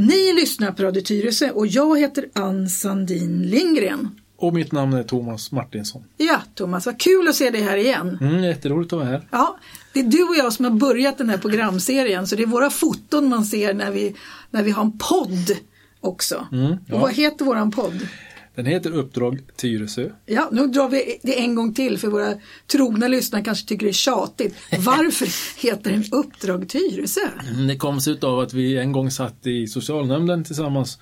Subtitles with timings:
[0.00, 4.20] Ni lyssnar på Radio Tyresö och jag heter Ann Sandin Lindgren.
[4.36, 6.04] Och mitt namn är Thomas Martinsson.
[6.16, 8.18] Ja, Thomas, vad kul att se dig här igen.
[8.20, 9.28] Mm, jätteroligt att vara här.
[9.30, 9.58] Ja,
[9.92, 12.70] det är du och jag som har börjat den här programserien, så det är våra
[12.70, 14.14] foton man ser när vi,
[14.50, 15.56] när vi har en podd
[16.00, 16.46] också.
[16.52, 16.94] Mm, ja.
[16.94, 18.08] Och vad heter våran podd?
[18.62, 20.10] Den heter Uppdrag Tyresö.
[20.26, 22.34] Ja, nu drar vi det en gång till för våra
[22.72, 24.54] trogna lyssnare kanske tycker det är tjatigt.
[24.78, 25.28] Varför
[25.66, 27.20] heter den Uppdrag Tyresö?
[27.54, 30.98] Mm, Det kom sig av att vi en gång satt i socialnämnden tillsammans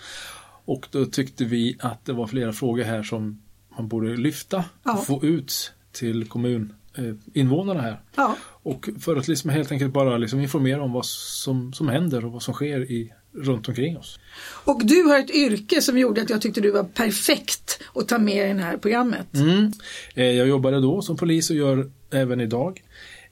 [0.65, 3.43] och då tyckte vi att det var flera frågor här som
[3.77, 4.93] man borde lyfta Ja.
[4.99, 8.01] och få ut till kommuninvånarna här.
[8.17, 12.25] Ja, Och för att liksom helt enkelt bara liksom informera om vad som, som händer
[12.25, 14.19] och vad som sker i, runt omkring oss.
[14.65, 18.19] och du har ett yrke som gjorde att jag tyckte du var perfekt att ta
[18.19, 19.35] med i det här programmet.
[19.35, 19.73] Mm.
[20.15, 22.83] Eh, Jag jobbade då som polis och gör även idag.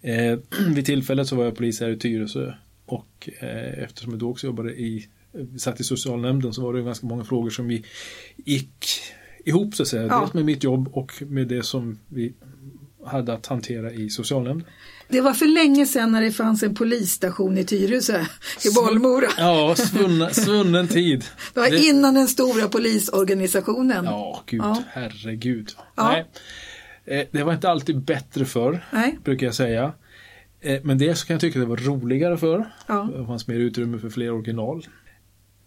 [0.01, 0.39] Eh,
[0.75, 2.53] vid tillfället så var jag polis här i Tyresö
[2.87, 5.09] och eh, eftersom jag då också jobbade i,
[5.59, 7.85] satt i socialnämnden så var det ganska många frågor som vi
[8.37, 8.87] gick
[9.45, 10.07] ihop så att säga.
[10.07, 10.21] Ja.
[10.21, 12.33] Dels med mitt jobb och med det som vi
[13.05, 14.69] hade att hantera i socialnämnden.
[15.09, 18.21] Det var för länge sedan när det fanns en polisstation i Tyresö,
[18.65, 19.27] i Bollmora.
[19.39, 21.25] Ja, svunna, svunnen tid.
[21.55, 24.05] Det var Det- innan den stora polisorganisationen.
[24.05, 24.83] Ja, gud, Ja.
[24.89, 25.71] herregud.
[25.97, 26.09] Ja.
[26.13, 26.27] Nej.
[27.21, 29.19] Eh, Det var inte alltid bättre för Nej.
[29.25, 29.93] brukar jag säga.
[30.61, 32.73] Eh, Men det så kan jag tycka det var roligare för.
[32.87, 33.09] Ja.
[33.17, 34.87] Det fanns mer utrymme för fler original.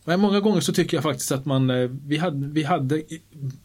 [0.06, 3.04] Men många gånger så tycker jag faktiskt att man, eh, vi hade, vi hade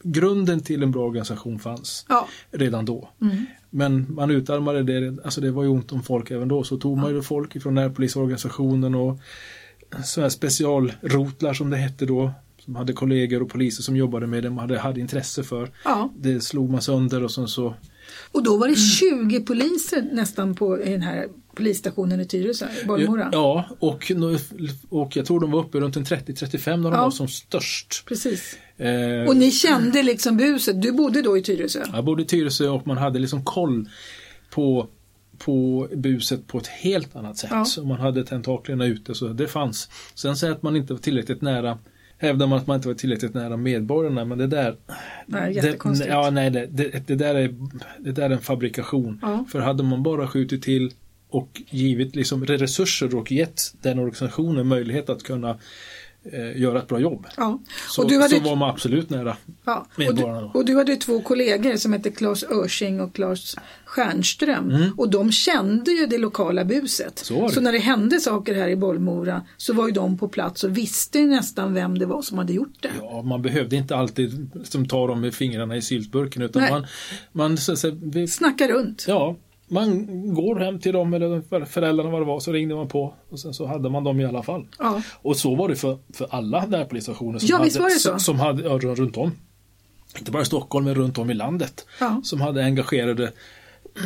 [0.03, 2.29] grunden till en bra organisation fanns Ja.
[2.51, 3.11] redan då.
[3.23, 3.47] Mm.
[3.77, 6.99] Men man utarmade det, alltså det var ju ont om folk även då, så tog
[6.99, 9.19] man ju folk ifrån närpolisorganisationen och
[10.05, 14.43] sådana här specialrotlar som det hette då, som hade kollegor och poliser som jobbade med
[14.43, 15.71] det, man hade, hade intresse för.
[15.85, 16.13] Ja.
[16.17, 17.75] Det slog man sönder och sen så
[18.33, 23.29] Och då var det 20 poliser nästan på den här polisstationen i Tyresö, Bollmora.
[23.33, 24.13] Ja, och,
[24.89, 27.03] och jag tror de var uppe runt en 30-35 när de Ja.
[27.03, 28.05] var som störst.
[28.07, 28.57] Precis.
[28.77, 31.83] Eh, Och ni kände liksom buset, du bodde då i Tyresö?
[31.93, 33.89] Jag bodde i Tyresö och man hade liksom koll
[34.51, 34.89] på,
[35.39, 37.51] på buset på ett helt annat sätt.
[37.77, 37.83] Ja.
[37.83, 39.89] Man hade tentaklerna ute, så det fanns.
[40.15, 41.79] Sen säger att man inte var tillräckligt nära
[42.25, 44.77] Hävdar man att man inte var tillräckligt nära medborgarna, men det där...
[45.27, 47.55] Nej, det, ja, nej, det, det, det, där är,
[47.99, 49.19] det där är en fabrikation.
[49.23, 49.45] Ja.
[49.53, 50.93] För hade man bara skjutit till
[51.29, 55.59] och givit liksom resurser och gett den organisationen möjlighet att kunna
[56.33, 57.27] eh, göra ett bra jobb.
[57.37, 57.61] Ja.
[57.89, 59.37] Så, och, du hade, så var man absolut nära.
[59.65, 59.87] ja.
[59.93, 60.59] och, medborgarna du, då.
[60.59, 64.71] och du hade två kollegor som hette Claes Örsing och Claes Stjernström.
[64.71, 64.93] Mm.
[64.97, 67.19] Och de kände ju det lokala buset.
[67.19, 67.61] Så det.
[67.61, 71.21] när det hände saker här i Bollmora så var ju de på plats och visste
[71.21, 72.91] nästan vem det var som hade gjort det.
[73.01, 76.71] Ja, man behövde inte alltid som ta dem med fingrarna i syltburken utan Nej.
[76.71, 76.87] man,
[77.33, 79.05] man, så, så, vi, Snacka runt.
[79.09, 79.37] ja,
[79.69, 83.15] man går hem till dem eller för- föräldrarna vad det var så ringde man på
[83.29, 84.67] och sen så hade man dem i alla fall.
[84.79, 85.03] Ja.
[85.15, 89.17] Och så var det för, för alla närpolisstationer som, Ja, hade, som hade ja, runt
[89.17, 89.33] om.
[90.19, 91.87] Inte bara i Stockholm men runt om i landet.
[92.01, 92.21] Ja.
[92.25, 93.33] Som hade engagerade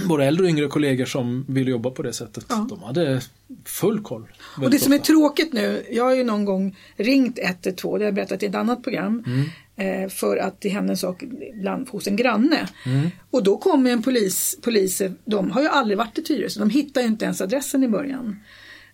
[0.08, 2.46] både äldre och yngre kollegor som ville jobba på det sättet.
[2.48, 2.66] Ja.
[2.70, 3.20] De hade
[3.64, 4.26] full koll.
[4.62, 8.06] Och det som är tråkigt nu, jag har ju någon gång ringt 112, det har
[8.06, 9.44] jag berättat i ett annat program, Mm.
[9.78, 11.24] Eh, för att det hände en sak
[11.54, 12.68] bland, hos en granne.
[12.86, 13.10] Mm.
[13.30, 17.00] Och då kommer en polis, poliser, de har ju aldrig varit i Tyresö, de hittar
[17.00, 18.36] ju inte ens adressen i början.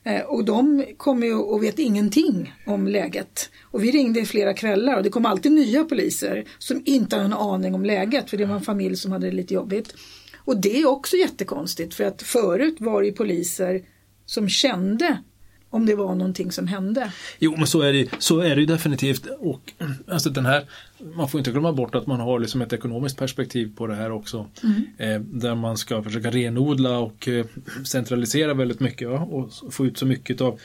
[0.05, 3.51] Eh, och de kommer ju och vet ingenting om läget.
[3.63, 7.27] Och vi ringde i flera kvällar och det kom alltid nya poliser som inte hade
[7.27, 9.95] en aning om läget för det var en familj som hade det lite jobbigt.
[10.45, 13.83] Och det är också jättekonstigt för att förut var det poliser
[14.27, 15.19] som kände
[15.75, 17.13] om det var någonting som hände.
[17.39, 19.27] Jo, men så är det, så är det ju definitivt.
[19.39, 19.73] Och,
[20.09, 20.65] alltså den här,
[21.15, 24.13] man får inte glömma bort att man har liksom ett ekonomiskt perspektiv på det här
[24.13, 24.47] också.
[24.99, 27.47] Eh, där man ska försöka renodla och eh,
[27.85, 30.61] centralisera väldigt mycket ja, och få ut så mycket av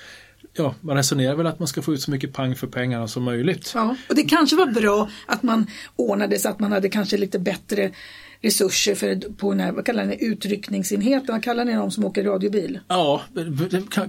[0.53, 3.24] Ja, man resonerar väl att man ska få ut så mycket pang för pengarna som
[3.24, 3.72] möjligt.
[3.75, 7.39] Ja, och det kanske var bra att man ordnade så att man hade kanske lite
[7.39, 7.92] bättre
[8.41, 12.24] resurser för, på den här, vad kallar ni utryckningsenheten, vad kallar ni de som åker
[12.24, 12.80] radiobil?
[12.88, 13.21] Ja,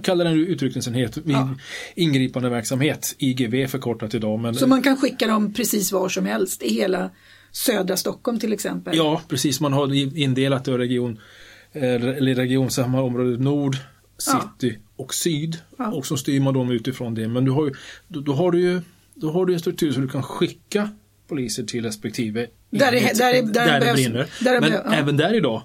[0.03, 1.55] kallar den utryckningsenhet, Ja.
[1.95, 4.39] ingripande verksamhet, IGV förkortat idag.
[4.39, 7.09] Men, Så man kan skicka dem precis var som helst i hela
[7.51, 8.97] södra Stockholm till exempel.
[8.97, 9.59] Ja, precis.
[9.61, 11.19] Man har indelat det region,
[11.73, 13.01] eh, eller regionsamma
[13.39, 13.75] nord,
[14.27, 14.51] Ja.
[14.59, 15.57] city och syd.
[15.77, 15.91] Ja.
[15.91, 17.27] Och så styr man dem utifrån det.
[17.27, 17.71] Men du har ju,
[18.07, 18.81] då, då har du ju
[19.15, 20.89] då har du en struktur så du kan skicka
[21.27, 24.27] poliser till respektive Där det- enhet, där det- där det det behövs- brinner.
[24.41, 24.93] där Men behövs, ja.
[24.93, 25.63] även där idag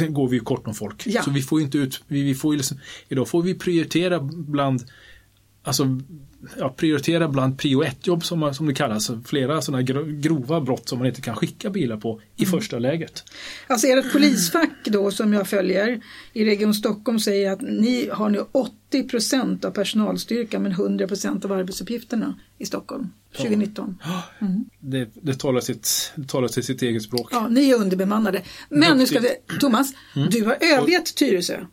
[0.00, 1.06] eh, går vi ju kort om folk.
[1.06, 1.22] Ja.
[1.22, 2.78] Så vi får ju inte ut, vi, vi får liksom,
[3.08, 4.84] idag får vi prioritera bland
[5.62, 6.00] alltså,
[6.58, 9.10] ja, prioritera bland prio 1-jobb som, som det kallas.
[9.24, 12.60] Flera sådana grova brott som man inte kan skicka bilar på i mm.
[12.60, 13.24] första läget.
[13.66, 16.00] Alltså ert polisfack då som jag följer
[16.32, 21.44] i Region Stockholm säger att ni har nu 80 procent av personalstyrkan men 100 procent
[21.44, 23.98] av arbetsuppgifterna i Stockholm 2019.
[24.40, 24.64] Mm.
[24.80, 27.28] Det, det, talar sitt, det talar till sitt eget språk.
[27.32, 28.42] Ja, ni är underbemannade.
[28.68, 29.28] Men nu ska vi,
[29.60, 30.28] Thomas, mm.
[30.30, 31.64] du har övergett Tyresö.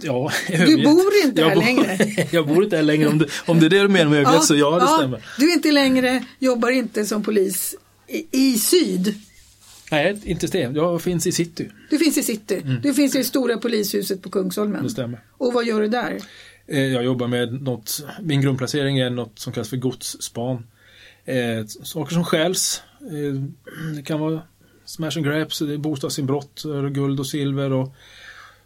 [0.00, 1.98] Ja, du bor inte här bor, längre.
[2.30, 4.34] jag bor inte här längre om det, om det är det du menar med ögat
[4.34, 5.26] ja, så ja, det ja, stämmer.
[5.38, 7.74] Du är inte längre, jobbar inte som polis
[8.08, 9.14] i, i syd.
[9.90, 10.58] Nej, inte det.
[10.58, 11.70] Jag finns i city.
[11.90, 12.62] Du finns i city.
[12.64, 12.80] Mm.
[12.82, 14.82] Du finns i det stora polishuset på Kungsholmen.
[14.82, 15.20] Det stämmer.
[15.38, 16.18] Och vad gör du där?
[16.66, 20.66] Eh, jag jobbar med något, min grundplacering är något som kallas för godsspan.
[21.24, 22.82] Eh, saker som stjäls.
[23.00, 23.40] Eh,
[23.96, 24.42] det kan vara
[24.84, 27.94] smash and grabs, bostadsinbrott, guld och silver och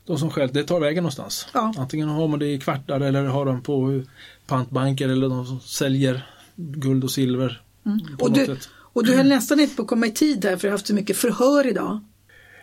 [0.09, 1.47] de som stjäl, det tar vägen någonstans.
[1.55, 1.75] Ja.
[1.79, 4.03] Antingen har man det i kvartar eller har de på
[4.47, 6.27] pantbanker eller de som säljer
[6.57, 7.63] guld och silver.
[7.87, 8.01] Mm.
[8.19, 10.69] Och, du, och du höll nästan inte på att komma i tid här för du
[10.69, 12.01] har haft så mycket förhör idag.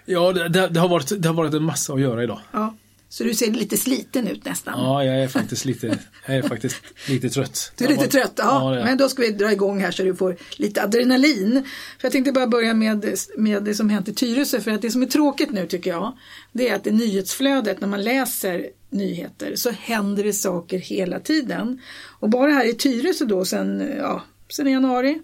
[0.05, 2.39] Ja, det, det, det, har varit, det har varit en massa att göra idag.
[2.51, 2.75] Ja.
[3.15, 4.73] Så du ser lite sliten ut nästan.
[4.77, 5.97] Ja, jag är faktiskt lite,
[6.27, 6.75] jag är faktiskt
[7.07, 7.71] lite trött.
[7.77, 8.75] Du är lite trött, ja.
[8.75, 11.63] ja men då ska vi dra igång här så du får lite adrenalin.
[11.99, 14.61] För Jag tänkte bara börja med, med det som hänt i Tyresö.
[14.61, 16.17] För att det som är tråkigt nu tycker jag,
[16.51, 21.81] det är att i nyhetsflödet när man läser nyheter så händer det saker hela tiden.
[22.19, 25.21] Och bara här i Tyresö då sen, ja, sen januari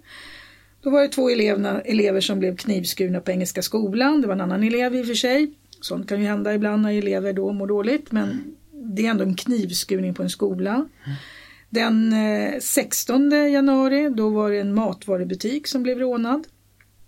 [0.83, 4.21] då var det två eleverna, elever som blev knivskurna på Engelska skolan.
[4.21, 5.53] Det var en annan elev i och för sig.
[5.81, 9.35] Sånt kan ju hända ibland när elever då mår dåligt men det är ändå en
[9.35, 10.87] knivskurning på en skola.
[11.69, 12.15] Den
[12.61, 16.47] 16 eh, januari då var det en matvarubutik som blev rånad.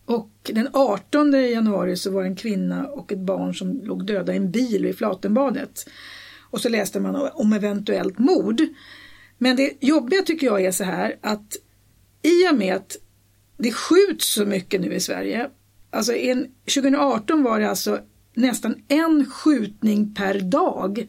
[0.05, 4.33] Och den 18 januari så var det en kvinna och ett barn som låg döda
[4.33, 5.89] i en bil vid Flatenbadet.
[6.41, 8.61] Och så läste man om eventuellt mord.
[9.37, 11.55] Men det jobbiga tycker jag är så här att
[12.21, 12.97] i och med att
[13.57, 15.49] det skjuts så mycket nu i Sverige.
[15.89, 17.99] Alltså en, 2018 var det alltså
[18.33, 21.07] nästan en skjutning per dag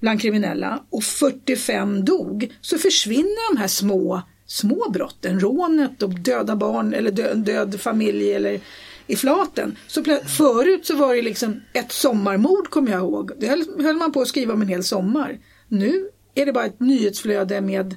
[0.00, 6.56] bland kriminella och 45 dog så försvinner de här små, små brotten, rånet och döda
[6.56, 8.60] barn eller död, död familj eller
[9.06, 9.76] i flaten.
[9.86, 13.32] Så förut så var det liksom ett sommarmord kommer jag ihåg.
[13.38, 13.46] Det
[13.78, 15.38] höll man på att skriva om en hel sommar.
[15.68, 17.94] Nu är det bara ett nyhetsflöde med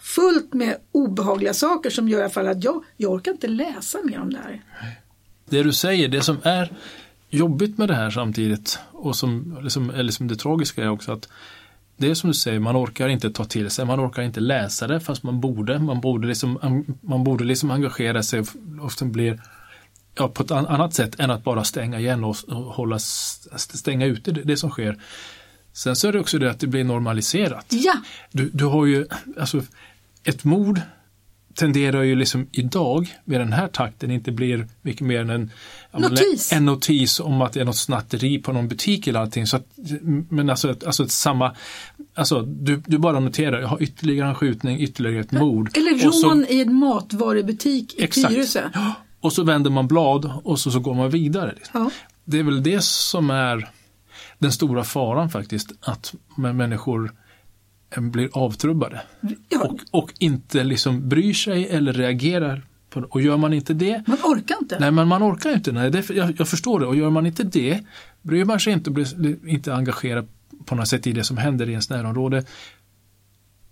[0.00, 3.98] fullt med obehagliga saker som gör i alla fall att jag, jag orkar inte läsa
[4.04, 4.62] mer om det här.
[5.50, 6.72] Det du säger, det som är
[7.34, 11.28] jobbigt med det här samtidigt och som, liksom, eller som det tragiska är också att
[11.96, 14.86] det är som du säger, man orkar inte ta till sig, man orkar inte läsa
[14.86, 15.78] det fast man borde.
[15.78, 18.42] Man borde liksom, man borde liksom engagera sig
[18.80, 19.40] och blir
[20.14, 24.42] ja, på ett annat sätt än att bara stänga igen och hålla, stänga ute det,
[24.42, 24.98] det som sker.
[25.72, 27.66] Sen så är det också det att det blir normaliserat.
[27.68, 27.94] Ja.
[28.32, 29.06] Du, du har ju,
[29.40, 29.62] alltså
[30.24, 30.80] ett mord
[31.54, 35.50] tenderar ju liksom idag med den här takten inte blir mycket mer än en
[35.92, 36.52] notis.
[36.52, 39.46] en notis om att det är något snatteri på någon butik eller allting.
[39.46, 39.66] Så att,
[40.28, 41.56] men alltså, alltså samma,
[42.14, 45.76] alltså du, du bara noterar, jag har ytterligare en skjutning, ytterligare ett mord.
[45.76, 48.70] Eller rån så, i en matvarubutik i Tyresö.
[49.20, 51.54] Och så vänder man blad och så, så går man vidare.
[51.72, 51.90] Ja.
[52.24, 53.68] Det är väl det som är
[54.38, 57.12] den stora faran faktiskt, att människor
[58.00, 59.02] blir avtrubbade
[59.48, 59.60] ja.
[59.60, 62.66] och, och inte liksom bryr sig eller reagerar.
[62.90, 64.02] På, och gör man inte det.
[64.06, 64.78] Man orkar inte.
[64.80, 65.72] Nej, men man orkar inte.
[65.72, 66.86] Nej, det, jag, jag förstår det.
[66.86, 67.80] Och gör man inte det,
[68.22, 70.28] bryr man sig inte och blir inte engagerad
[70.64, 72.44] på något sätt i det som händer i ens närområde.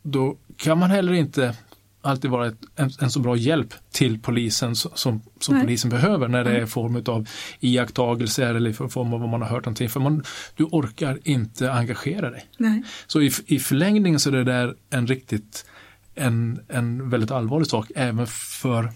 [0.02, 1.54] Då kan man heller inte
[2.02, 6.44] alltid vara ett, en, en, så bra hjälp till polisen som, som polisen behöver när
[6.44, 7.28] det är i form av
[7.60, 9.88] iakttagelser eller i form av vad man har hört någonting.
[9.88, 10.24] För man,
[10.56, 12.46] du orkar inte engagera dig.
[12.56, 12.82] Nej.
[13.06, 15.66] Så i, i förlängningen så är det där en riktigt
[16.14, 18.92] en, en väldigt allvarlig sak även för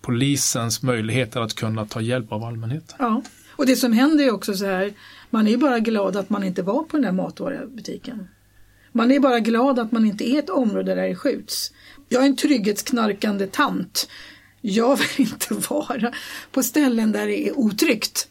[0.00, 2.96] polisens möjligheter att kunna ta hjälp av allmänheten.
[2.98, 3.22] Ja,
[3.56, 4.92] och det som händer är också så här,
[5.30, 8.28] man är bara glad att man inte var på den där matvarubutiken.
[8.92, 11.72] Man är bara glad att man inte är ett område där det skjuts.
[12.08, 14.08] Jag är en trygghetsknarkande tant.
[14.60, 16.12] Jag vill inte vara
[16.52, 18.28] på ställen där det är otryggt.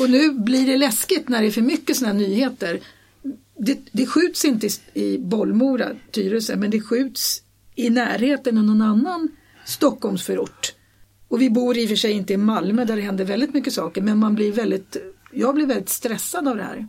[0.00, 2.80] Och nu blir det läskigt när det är för mycket sådana nyheter.
[3.58, 7.42] Det, det skjuts inte i Bollmora, Tyresö, men det skjuts
[7.74, 9.28] i närheten av någon annan
[9.64, 10.74] Stockholmsförort.
[11.28, 13.72] Och vi bor i och för sig inte i Malmö där det händer väldigt mycket
[13.72, 14.96] saker, men man blir väldigt,
[15.32, 16.88] jag blir väldigt stressad av det här.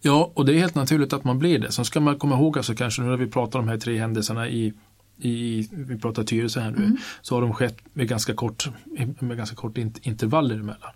[0.00, 1.72] Ja, och det är helt naturligt att man blir det.
[1.72, 3.98] Sen ska man komma ihåg alltså kanske nu när vi pratar om de här tre
[3.98, 4.72] händelserna i
[5.22, 6.96] i, vi pratar Tyresö här nu, mm.
[7.22, 8.68] så har de skett med ganska kort,
[9.18, 10.92] med ganska kort intervaller emellan.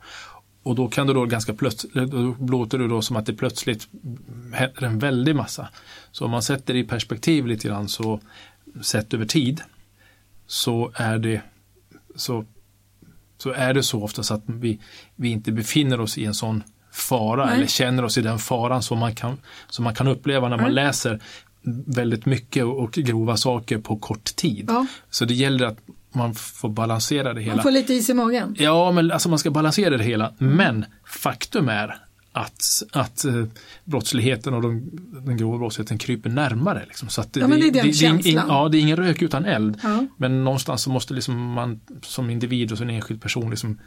[0.62, 3.88] Och då kan det då ganska plötsligt, då låter det då som att det plötsligt
[4.52, 5.68] händer en väldig massa.
[6.12, 8.20] Så om man sätter det i perspektiv lite grann så
[8.82, 9.60] sett över tid
[10.46, 11.42] så är det
[12.16, 12.44] så,
[13.38, 14.78] så är det så oftast att vi,
[15.16, 17.54] vi inte befinner oss i en sån fara Nej.
[17.54, 20.64] eller känner oss i den faran som man kan, som man kan uppleva när man
[20.64, 20.74] Nej.
[20.74, 21.20] läser
[21.86, 24.64] väldigt mycket och grova saker på kort tid.
[24.68, 24.86] Ja.
[25.10, 25.78] Så det gäller att
[26.12, 27.54] man får balansera det hela.
[27.54, 28.56] Man får lite is i magen.
[28.58, 30.34] Ja, men alltså man ska balansera det hela.
[30.38, 31.96] Men faktum är
[32.32, 33.44] att, att eh,
[33.84, 34.90] brottsligheten och de,
[35.26, 36.84] den grova brottsligheten kryper närmare.
[36.86, 37.08] Liksom.
[37.08, 38.22] Så att ja, men det är den det, känslan.
[38.22, 39.78] Det är, in, ja, det är ingen rök utan eld.
[39.82, 40.06] Ja.
[40.16, 43.78] Men någonstans så måste liksom man som individ och som enskild person liksom,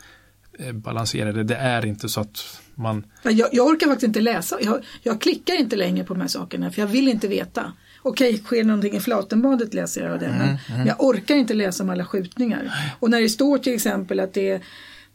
[0.59, 1.55] eh, balansera det.
[1.55, 3.05] Är inte så att man...
[3.23, 4.57] Jag, jag orkar faktiskt inte läsa.
[4.61, 7.73] Jag, jag klickar inte längre på de här sakerna för jag vill inte veta.
[8.01, 10.25] Okej, sker någonting i Flatenbadet läser jag det.
[10.25, 10.87] Mm, men mm.
[10.87, 12.71] jag orkar inte läsa om alla skjutningar.
[12.99, 14.61] Och när det står till exempel att det är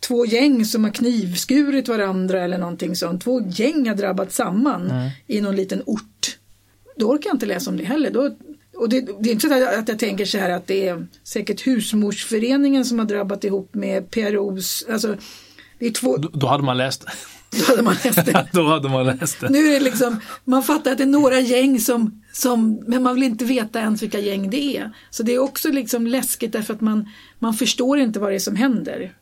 [0.00, 3.24] två gäng som har knivskurit varandra eller någonting sånt.
[3.24, 5.10] Två gäng har drabbat samman mm.
[5.26, 6.38] i någon liten ort.
[6.96, 8.10] Då orkar jag inte läsa om det heller.
[8.10, 8.36] Då,
[8.76, 11.66] och det, det, är inte så att jag tänker så här att det är säkert
[11.66, 15.16] husmorsföreningen som har drabbat ihop med PROs, alltså
[15.78, 16.16] det är två...
[16.16, 17.04] Då, då hade man läst
[17.58, 18.48] Då hade man läst det.
[18.52, 19.48] Då hade man läst det.
[19.48, 23.14] Nu är det liksom, man fattar att det är några gäng som, som, men man
[23.14, 24.90] vill inte veta ens vilka gäng det är.
[25.10, 28.38] Så det är också liksom läskigt därför att man, man förstår inte vad det är
[28.38, 29.12] som händer.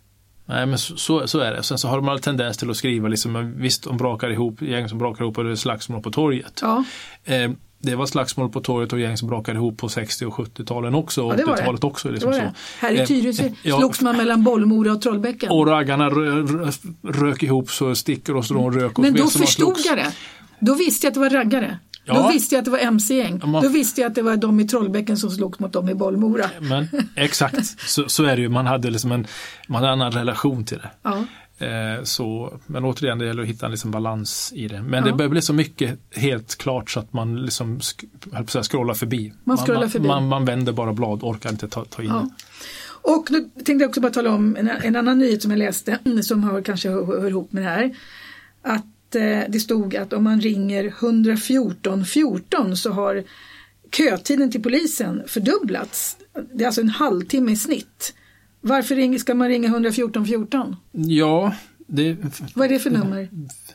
[0.46, 1.62] Nej men så, så är det.
[1.62, 4.98] Sen så har man tendens till att skriva liksom, visst de brakar ihop, gäng som
[4.98, 6.58] brakar ihop och det är slagsmål på torget.
[6.62, 6.84] Ja.
[7.24, 7.50] Eh,
[7.82, 11.22] det var slagsmål på torget och gäng som brakade ihop på 60 och 70-talen också.
[11.22, 12.10] Och ja, 80-talet också.
[12.10, 12.52] Liksom det det.
[12.78, 15.50] Här i Tyresö eh, ja, slogs man mellan Bollmora och Trollbäcken.
[15.50, 16.10] Och raggarna
[17.02, 18.96] rök ihop så stickor och de rök.
[18.96, 20.12] Men då förstod jag det.
[20.60, 21.78] Då visste jag att det var raggare.
[22.04, 22.14] Ja.
[22.14, 23.40] Då visste jag att det var mc-gäng.
[23.44, 23.62] Man...
[23.62, 26.50] Då visste jag att det var de i Trollbäcken som slogs mot dem i Bollmora.
[26.60, 28.48] Men, exakt, så, så, är det ju.
[28.48, 29.26] Man hade, liksom en,
[29.68, 30.90] man hade en annan relation till det.
[31.02, 31.24] Ja.
[31.62, 34.82] Eh, så, men återigen, det gäller att hitta en liksom balans i det.
[34.82, 35.10] Men ja.
[35.10, 38.04] det börjar bli så mycket helt klart så att man liksom sk
[38.62, 39.32] scrollar förbi.
[39.44, 40.06] Man, man, förbi.
[40.06, 42.14] Man, man, vänder bara blad, orkar inte ta, ta in ja.
[42.14, 42.30] det.
[43.04, 45.98] Och nu tänkte jag också bara tala om en, en annan nyhet som jag läste
[46.22, 47.96] som hör, kanske hör, hör ihop med det här.
[48.62, 53.24] Att Eh, det stod att om man ringer 114 14 så har
[53.92, 56.16] kötiden till polisen fördubblats.
[56.52, 58.14] Det är alltså en halvtimme i snitt.
[58.62, 60.76] Varför ska man ringa 114 14?
[60.92, 61.54] Ja,
[61.86, 62.16] det,
[62.54, 63.28] Vad är det för nummer?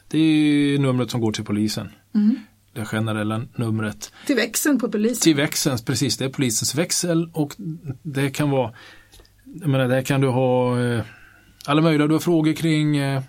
[0.07, 1.89] Det är numret som går till polisen.
[2.15, 2.35] Mm.
[2.73, 4.11] Det generella numret.
[4.25, 5.21] Till växeln på polisen?
[5.21, 6.17] Till växeln, precis.
[6.17, 7.55] Det är polisens växel och
[8.03, 8.73] det kan vara,
[9.43, 11.01] jag menar, där kan du ha eh,
[11.65, 13.21] alla möjliga, du har frågor kring eh,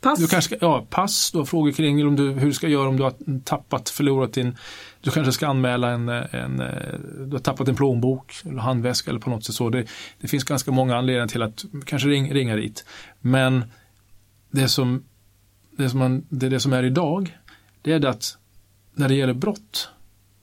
[0.00, 0.18] Pass?
[0.18, 2.96] Du kanske ja, pass, du har frågor kring om du, hur du ska göra om
[2.96, 4.56] du har tappat, förlorat din
[5.06, 6.56] du kanske ska anmäla en, en
[7.28, 9.70] du har tappat en plånbok eller handväska eller på något sätt så.
[9.70, 9.86] Det,
[10.20, 12.84] det finns ganska många anledningar till att kanske ring, ringa dit.
[13.20, 13.64] Men
[14.50, 15.04] det som,
[15.76, 17.38] det, som man, det, det som är idag,
[17.82, 18.38] det är det att
[18.94, 19.88] när det gäller brott,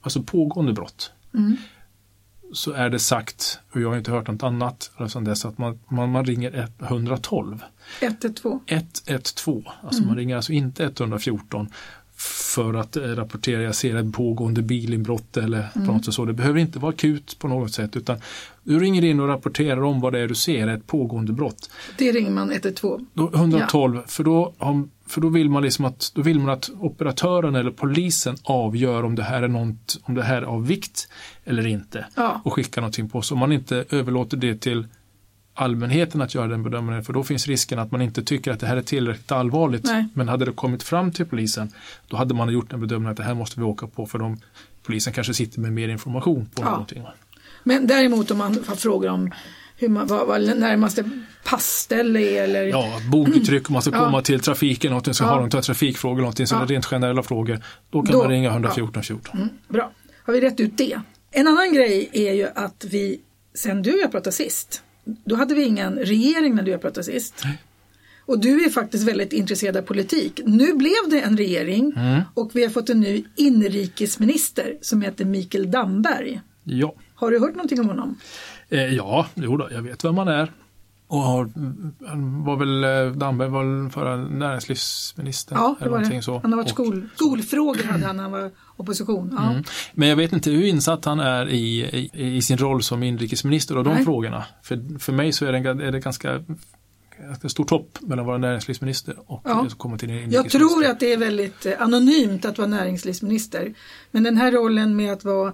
[0.00, 1.56] alltså pågående brott, mm
[2.52, 5.78] så är det sagt, och jag har inte hört något annat sedan dess, att man,
[5.88, 7.62] man, man ringer 112.
[8.00, 8.60] 112?
[8.66, 10.08] 112, alltså mm.
[10.08, 11.68] man ringer alltså inte 114
[12.16, 15.86] för att eh, rapportera, jag ser ett pågående bilinbrott eller mm.
[15.86, 16.24] på något så.
[16.24, 18.18] Det behöver inte vara akut på något sätt utan
[18.62, 21.70] du ringer in och rapporterar om vad det är du ser, ett pågående brott.
[21.98, 23.06] Det ringer man 112?
[23.34, 24.02] 112, ja.
[24.06, 24.54] för då
[25.06, 29.14] för då vill man liksom att, då vill man att operatören eller polisen avgör om
[29.14, 31.08] det här är, något, om det här är av vikt
[31.44, 32.06] eller inte.
[32.14, 32.40] Ja.
[32.44, 33.32] Och skickar någonting på oss.
[33.32, 34.86] Om man inte överlåter det till
[35.54, 38.66] allmänheten att göra den bedömningen för då finns risken att man inte tycker att det
[38.66, 39.84] här är tillräckligt allvarligt.
[39.84, 40.08] Nej.
[40.14, 41.72] Men hade det kommit fram till polisen
[42.08, 44.40] då hade man gjort en bedömning att det här måste vi åka på för de,
[44.82, 46.70] polisen kanske sitter med mer information på ja.
[46.70, 47.02] någonting.
[47.62, 49.30] Men däremot om man har frågor om
[49.76, 51.10] hur man, vad, vad närmaste
[51.44, 54.04] passställe är eller Ja, boguttryck om man ska ja.
[54.04, 55.28] komma till trafiken, någonting, ska ja.
[55.28, 56.66] ha någonting, trafikfrågor, någonting, så ja.
[56.68, 57.60] rent generella frågor.
[57.90, 59.38] Då kan då, man ringa 114 14.
[59.38, 59.92] Mm, bra,
[60.24, 61.00] har vi rätt ut det.
[61.30, 63.20] En annan grej är ju att vi,
[63.54, 66.80] sen du och jag pratade sist, då hade vi ingen regering när du och jag
[66.80, 67.40] pratade sist.
[67.44, 67.58] Nej.
[68.26, 70.40] Och du är faktiskt väldigt intresserad av politik.
[70.44, 72.22] Nu blev det en regering mm.
[72.34, 76.40] och vi har fått en ny inrikesminister som heter Mikael Damberg.
[76.64, 76.94] Ja.
[77.14, 78.18] Har du hört någonting om honom?
[78.68, 80.52] Eh, ja, jo då, jag vet vem man är.
[81.14, 81.50] Och har,
[82.44, 85.54] var väl, eh, Damberg var förra näringslivsminister.
[85.56, 86.22] Ja, det var det.
[86.22, 86.38] Så.
[86.38, 89.34] Han har varit skol, skolfrågor hade han när han var opposition.
[89.38, 89.50] Ja.
[89.50, 89.64] Mm.
[89.92, 93.78] Men jag vet inte hur insatt han är i, i, i sin roll som inrikesminister
[93.78, 94.04] och de Nej.
[94.04, 94.44] frågorna.
[94.62, 96.40] För, för mig så är det, är det ganska
[97.20, 99.66] ganska stort hopp mellan vara näringslivsminister och ja.
[99.76, 100.58] komma till inrikesminister.
[100.58, 103.74] Jag tror att det är väldigt eh, anonymt att vara näringslivsminister.
[104.10, 105.52] Men den här rollen med att vara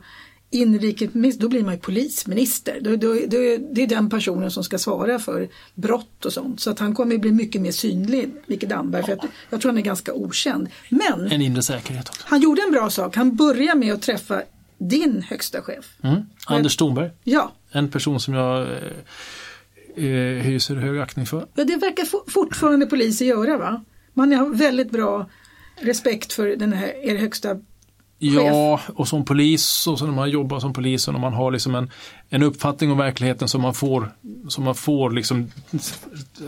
[0.51, 2.79] inrikesminister, då blir man ju polisminister.
[2.81, 3.39] Då, då, då,
[3.73, 6.61] det är den personen som ska svara för brott och sånt.
[6.61, 9.03] Så att han kommer bli mycket mer synlig, Micke Damberg.
[9.03, 10.69] För jag, jag tror han är ganska okänd.
[10.89, 12.23] Men en inre säkerhet också.
[12.25, 13.17] han gjorde en bra sak.
[13.17, 14.43] Han börjar med att träffa
[14.79, 15.97] din högsta chef.
[16.03, 16.23] Mm.
[16.47, 17.11] Anders Thornberg.
[17.25, 17.53] Ja.
[17.71, 21.47] En person som jag eh, eh hyser hög aktning för.
[21.55, 23.85] Ja, det verkar fortfarande poliser göra va?
[24.15, 25.31] Man har väldigt bra
[25.81, 27.57] respekt för den här, er högsta
[28.23, 31.51] Ja, och som polis och så när man jobbar som polis och när man har
[31.51, 31.91] liksom en,
[32.29, 34.13] en uppfattning om verkligheten som man får,
[34.49, 35.51] som man får liksom,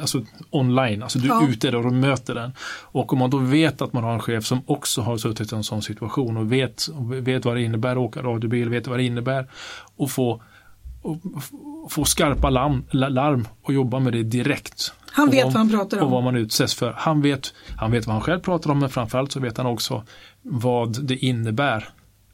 [0.01, 2.53] alltså online, alltså du är ute där och möter den.
[2.83, 5.55] Och om man då vet att man har en chef som också har suttit i
[5.55, 9.05] en sån situation och vet, vet vad det innebär att åka radiobil, vet vad det
[9.05, 9.47] innebär
[9.97, 10.43] och få,
[11.03, 11.21] och
[11.91, 14.93] få skarpa larm, larm och jobba med det direkt.
[15.13, 16.05] Han vet vad, vad han pratar om.
[16.05, 16.93] Och vad man utsätts för.
[16.99, 20.05] Han vet, han vet vad han själv pratar om men framförallt så vet han också
[20.43, 21.89] vad det innebär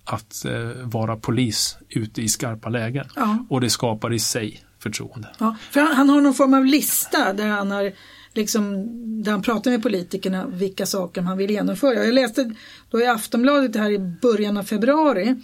[0.04, 3.06] att eh, vara polis ute i skarpa lägen.
[3.16, 3.38] Ja.
[3.48, 5.28] Och det skapar i sig förtroende.
[5.38, 7.92] Ja, för han, han, har någon form av lista där han har
[8.34, 8.84] liksom,
[9.22, 12.04] där han pratar med politikerna vilka saker han vill genomföra.
[12.04, 12.54] Jag läste
[12.90, 15.36] då i Aftonbladet här i början av februari.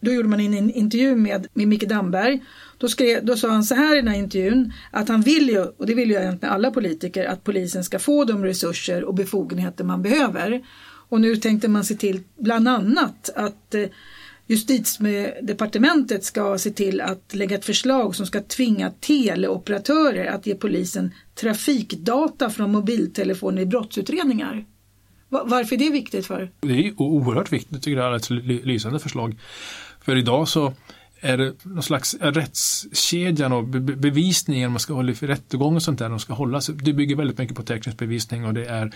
[0.00, 2.42] Då gjorde man en intervju med, med Micke Damberg.
[2.78, 5.60] Då, skrev, då sa han så här i den här intervjun att han vill ju,
[5.60, 9.84] och det vill ju egentligen alla politiker, att polisen ska få de resurser och befogenheter
[9.84, 10.62] man behöver.
[11.08, 13.86] Och nu tänkte man se till bland annat att eh,
[14.50, 21.14] Justitiedepartementet ska se till att lägga ett förslag som ska tvinga teleoperatörer att ge polisen
[21.34, 24.64] trafikdata från mobiltelefoner i brottsutredningar.
[25.28, 26.50] Varför är det viktigt för?
[26.60, 29.36] Det är oerhört viktigt, tycker jag, det är ett lysande förslag.
[30.00, 30.74] För idag så
[31.20, 36.08] är det någon slags rättskedjan och bevisningen man ska hålla i rättegång och sånt där,
[36.08, 36.66] de ska hållas.
[36.66, 38.92] Det bygger väldigt mycket på teknisk bevisning och det är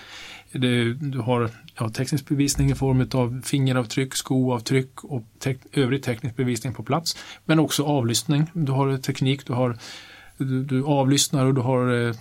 [0.52, 6.36] det, du har ja, teknisk bevisning i form av fingeravtryck, skoavtryck och te övrig teknisk
[6.36, 7.16] bevisning på plats.
[7.44, 8.50] Men också avlyssning.
[8.52, 9.78] Du har teknik, du har
[10.38, 12.14] du, du avlyssnar och du har eh,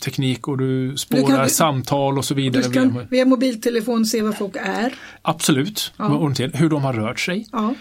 [0.00, 2.62] teknik och du spårar du samtal och så vidare.
[2.62, 4.94] Du kan via, via mobiltelefon se vad folk är?
[5.22, 6.32] Absolut, ja.
[6.54, 7.46] hur de har rört sig.
[7.52, 7.74] Ja.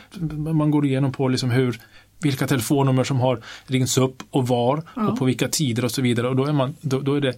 [0.53, 1.81] Man går igenom på liksom hur
[2.21, 5.07] vilka telefonnummer som har ringts upp och var ja.
[5.07, 6.29] och på vilka tider och så vidare.
[6.29, 7.33] Och då är, man, då, då är det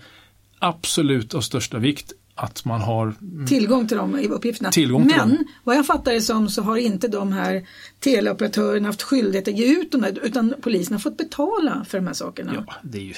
[0.59, 3.13] absolut av största vikt att man har
[3.47, 4.71] tillgång till de uppgifterna.
[4.77, 5.45] Men dem.
[5.63, 7.67] vad jag fattar det som så har inte de här
[7.99, 12.07] teleoperatörerna haft skyldighet att ge ut dem där, utan polisen har fått betala för de
[12.07, 12.53] här sakerna.
[12.67, 13.13] Ja, det är ju,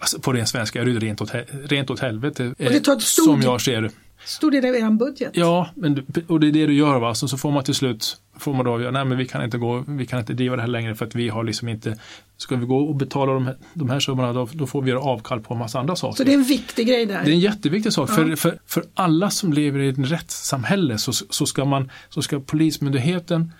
[0.00, 1.30] alltså på ren svenska är det rent åt,
[1.64, 2.54] rent åt helvete.
[2.58, 3.90] Och det tar ett stort, som jag ser.
[4.24, 5.30] Stor del av er budget.
[5.32, 8.20] Ja, men, och det är det du gör va, så, så får man till slut
[8.38, 10.68] får man då nej men vi kan inte gå, vi kan inte driva det här
[10.68, 11.98] längre för att vi har liksom inte,
[12.36, 15.00] ska vi gå och betala de här, de här summorna då, då får vi göra
[15.00, 16.16] avkall på en massa andra saker.
[16.16, 17.24] Så det är en viktig grej där?
[17.24, 18.10] Det är en jätteviktig sak.
[18.10, 18.14] Ja.
[18.14, 22.40] För, för, för alla som lever i ett rättssamhälle så, så, ska man, så ska
[22.40, 23.52] Polismyndigheten,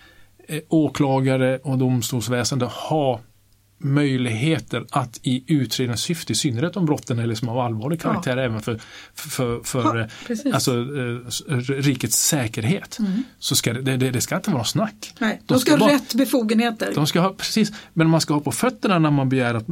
[0.49, 3.21] eh, åklagare och domstolsväsende ha
[3.79, 8.43] möjligheter att i utredningssyfte, i synnerhet om brotten är liksom av allvarlig karaktär, ja.
[8.43, 8.81] även för,
[9.15, 9.97] för, för
[10.29, 13.23] ja, eh, alltså, eh, rikets säkerhet, mm.
[13.39, 15.13] så ska det, det, det, ska inte vara något snack.
[15.19, 16.93] Nej, de, de ska, ha rätt befogenheter.
[16.95, 19.67] De ska ha, precis, men man ska ha på fötterna när man begär att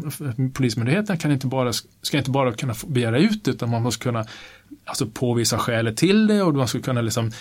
[0.54, 4.26] Polismyndigheten kan inte bara, ska inte bara kunna begära ut utan man måste kunna
[4.84, 7.32] alltså påvisa skälet till det och man ska kunna liksom,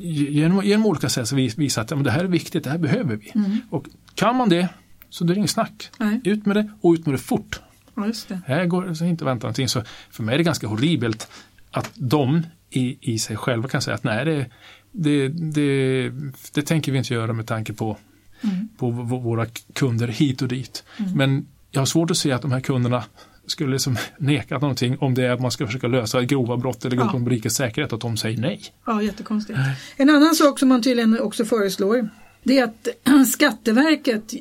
[0.00, 3.16] genom, genom olika sätt visa att ja, men det här är viktigt, det här behöver
[3.16, 3.32] vi.
[3.34, 3.60] Mm.
[3.70, 4.68] Och kan man det
[5.10, 5.90] så det är inget snack.
[5.98, 6.20] Nej.
[6.24, 7.60] Ut med det och ut med det fort.
[7.94, 8.40] Ja, det.
[8.46, 9.68] Här går det inte vänta någonting.
[9.68, 11.28] Så för mig är det ganska horribelt
[11.70, 14.46] att de i, i sig själva kan säga att nej, det,
[14.92, 16.10] det, det,
[16.52, 17.96] det tänker vi inte göra med tanke på,
[18.40, 18.68] mm.
[18.78, 20.84] på våra kunder hit och dit.
[20.96, 21.12] Mm.
[21.12, 23.04] Men jag har svårt att se att de här kunderna
[23.46, 26.96] skulle liksom neka någonting om det är att man ska försöka lösa grova brott eller
[26.96, 27.12] ja.
[27.12, 28.62] om rikets säkerhet, att de säger nej.
[28.86, 29.58] Ja, jättekonstigt.
[29.96, 32.08] En annan sak som man tydligen också föreslår
[32.46, 32.88] det är att
[33.32, 34.34] Skatteverket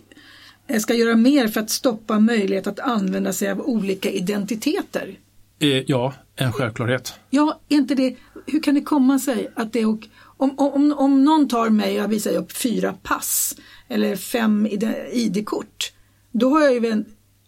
[0.79, 5.19] ska göra mer för att stoppa möjlighet att använda sig av olika identiteter?
[5.59, 7.13] Eh, ja, en självklarhet.
[7.29, 8.15] Ja, inte det.
[8.45, 12.11] Hur kan det komma sig att det och, om, om, om någon tar mig och
[12.11, 13.55] visar upp fyra pass
[13.87, 14.67] eller fem
[15.11, 15.93] ID-kort,
[16.31, 17.03] då har jag ju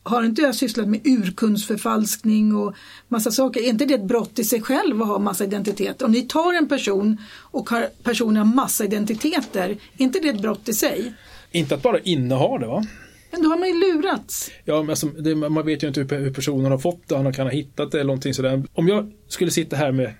[0.07, 2.75] har inte jag sysslat med urkundsförfalskning och
[3.07, 3.61] massa saker?
[3.61, 6.05] Är inte det ett brott i sig själv att ha massa identiteter?
[6.05, 10.69] Om ni tar en person och har personen massa identiteter, är inte det ett brott
[10.69, 11.13] i sig?
[11.51, 12.85] Inte att bara inneha det va?
[13.31, 14.51] Men då har man ju lurats.
[14.65, 17.33] Ja, men alltså, det, man vet ju inte hur, hur personen har fått det, han
[17.33, 18.63] kan ha hittat det eller någonting sådär.
[18.73, 20.13] Om jag skulle sitta här med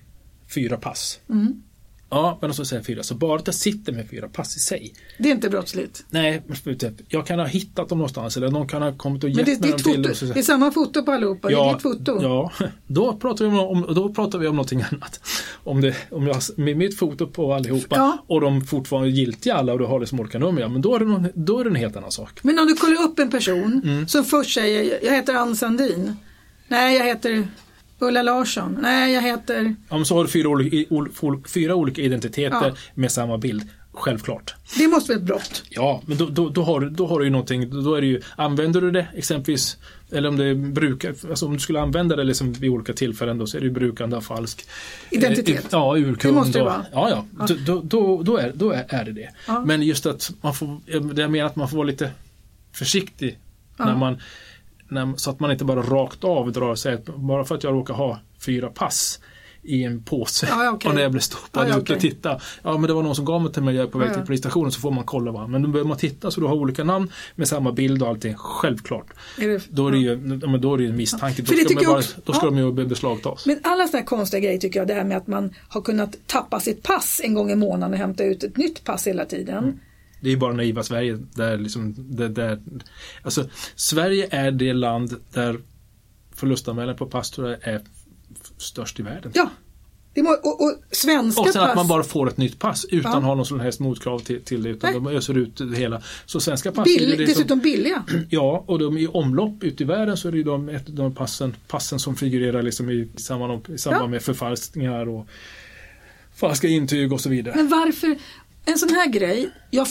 [0.56, 1.20] fyra pass.
[1.30, 1.64] Mm.
[2.10, 3.04] Ja, men så säger fyra.
[3.04, 4.94] Så bara att jag sitter med fyra pass i sig.
[5.18, 6.06] Det är inte brottsligt.
[6.10, 6.42] Nej,
[6.80, 9.46] typ, jag kan ha hittat dem någonstans eller någon kan ha kommit och Men gett
[9.46, 9.96] det är mig dem ditt till.
[10.04, 10.10] foto.
[10.10, 11.48] och så- Det är samma foto på allihopa.
[11.48, 12.20] det är ditt foto.
[12.22, 12.52] Ja,
[12.88, 15.20] då pratar vi om, då pratar vi om någonting annat.
[15.64, 18.18] Om, det, om jag har med mitt foto på allihopa Ja.
[18.28, 20.96] och de fortfarande är giltiga alla och du har liksom olika nummer, ja, men då
[20.96, 22.40] är, det någon, då är det en helt annan sak.
[22.44, 24.08] Men om du kollar upp en person Mm.
[24.08, 26.16] som först säger jag heter Ann Sandin.
[26.68, 27.48] Nej, jag heter
[28.00, 28.78] Ulla Larsson.
[28.82, 29.76] Nej, jag heter...
[29.90, 32.76] Men så har du fyra olika, ol- fyra olika identiteter Ja.
[32.94, 33.64] med samma bild.
[33.94, 34.54] Självklart.
[34.78, 35.64] Det måste vara ett brott.
[35.70, 38.22] Ja, men då, då, då, har, då har du ju någonting, då är det ju,
[38.36, 39.78] använder du det exempelvis,
[40.12, 43.48] eller om det brukar, alltså om du skulle använda det liksom vid olika tillfällen då
[43.48, 44.66] så är det ju brukande av falsk
[45.12, 45.60] Identitet.
[45.64, 46.34] Eh, ja, urkund.
[46.36, 46.86] Det måste det vara.
[46.92, 47.46] Ja, ja.
[47.48, 49.30] Då, då, då, då, är, då är, det det.
[49.48, 49.64] Ja.
[49.66, 50.80] Men just att man får,
[51.14, 52.12] det jag menar att man får vara lite
[52.74, 53.38] försiktig
[53.78, 54.18] när man,
[55.16, 58.20] så att man inte bara rakt av drar sig, bara för att jag råkar ha
[58.46, 59.20] fyra pass
[59.68, 60.90] i en påse ja, okej.
[60.90, 62.40] och när jag blir stoppad Ja, ja, ute och titta.
[62.64, 64.14] Ja men det var någon som gav mig till mig, jag är på väg ja.
[64.14, 65.48] till polisstationen så får man kolla va.
[65.48, 68.36] Men då behöver man titta så du har olika namn med samma bild och allting.
[68.38, 69.08] Självklart.
[69.40, 69.62] Är det...
[69.70, 71.42] Då är det ju, ja, men då är det ju en misstanke.
[71.42, 73.46] Då ska, bara, också- då ska de ju beslagtas.
[73.46, 76.16] Men alla sådana här konstiga grejer tycker jag, det här med att man har kunnat
[76.26, 79.58] tappa sitt pass en gång i månaden och hämta ut ett nytt pass hela tiden.
[79.58, 79.80] Mm.
[80.22, 82.60] Det är ju bara naiva Sverige där liksom, där, där,
[83.24, 85.60] alltså Sverige är det land där
[86.36, 87.82] förlustanmälan på jag är
[88.58, 89.32] störst i världen.
[89.36, 89.50] Ja,
[90.14, 91.70] det och, och svenska Och sen pass.
[91.70, 93.18] att man bara får ett nytt pass utan Ja.
[93.18, 95.02] att ha någon som helst motkrav till, till det utan Nej.
[95.02, 96.02] de öser ut det hela.
[96.26, 98.04] Så svenska pass är Bill, det som, dessutom billiga.
[98.30, 101.16] Ja, och de är i omlopp ute i världen så är det ju de, de
[101.16, 104.08] passen, passen som figurerar liksom i, samband, i samband Ja.
[104.08, 105.28] med förfalskningar och
[106.36, 107.56] falska intyg och så vidare.
[107.56, 108.18] Men varför,
[108.68, 109.88] en sån här grej, jag,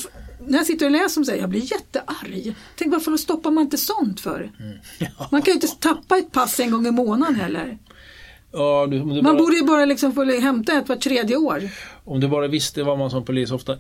[0.47, 2.55] när jag sitter och läser om det, jag blir jättearg.
[2.77, 4.51] Tänk varför stoppar man inte sånt för?
[4.61, 4.79] Mm.
[5.31, 7.79] Man kan ju inte tappa ett pass en gång i månaden heller.
[8.53, 11.63] Ja, du, Man bara, borde ju bara liksom få hämta ett var tredje år.
[12.05, 13.77] om du bara visste vad man som polis ofta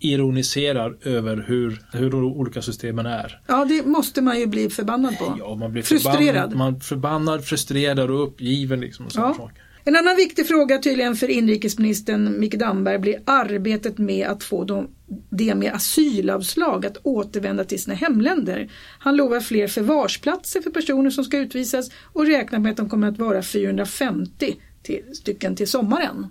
[0.00, 3.40] ironiserar över hur, hur de olika systemen är.
[3.46, 5.34] Ja, det måste man ju bli förbannad på.
[5.38, 6.16] Ja, man blir Frustrerad.
[6.24, 8.80] Förbannad, man förbannad, frustrerad och uppgiven.
[8.80, 9.34] Liksom och Ja.
[9.36, 9.62] saker.
[9.84, 14.88] En annan viktig fråga tydligen för inrikesministern Micke Damberg blir arbetet med att få de
[15.30, 18.72] det med asylavslag att återvända till sina hemländer.
[18.98, 23.08] Han lovar fler förvarsplatser för personer som ska utvisas och räknar med att de kommer
[23.08, 26.26] att vara 450 till, stycken till sommaren.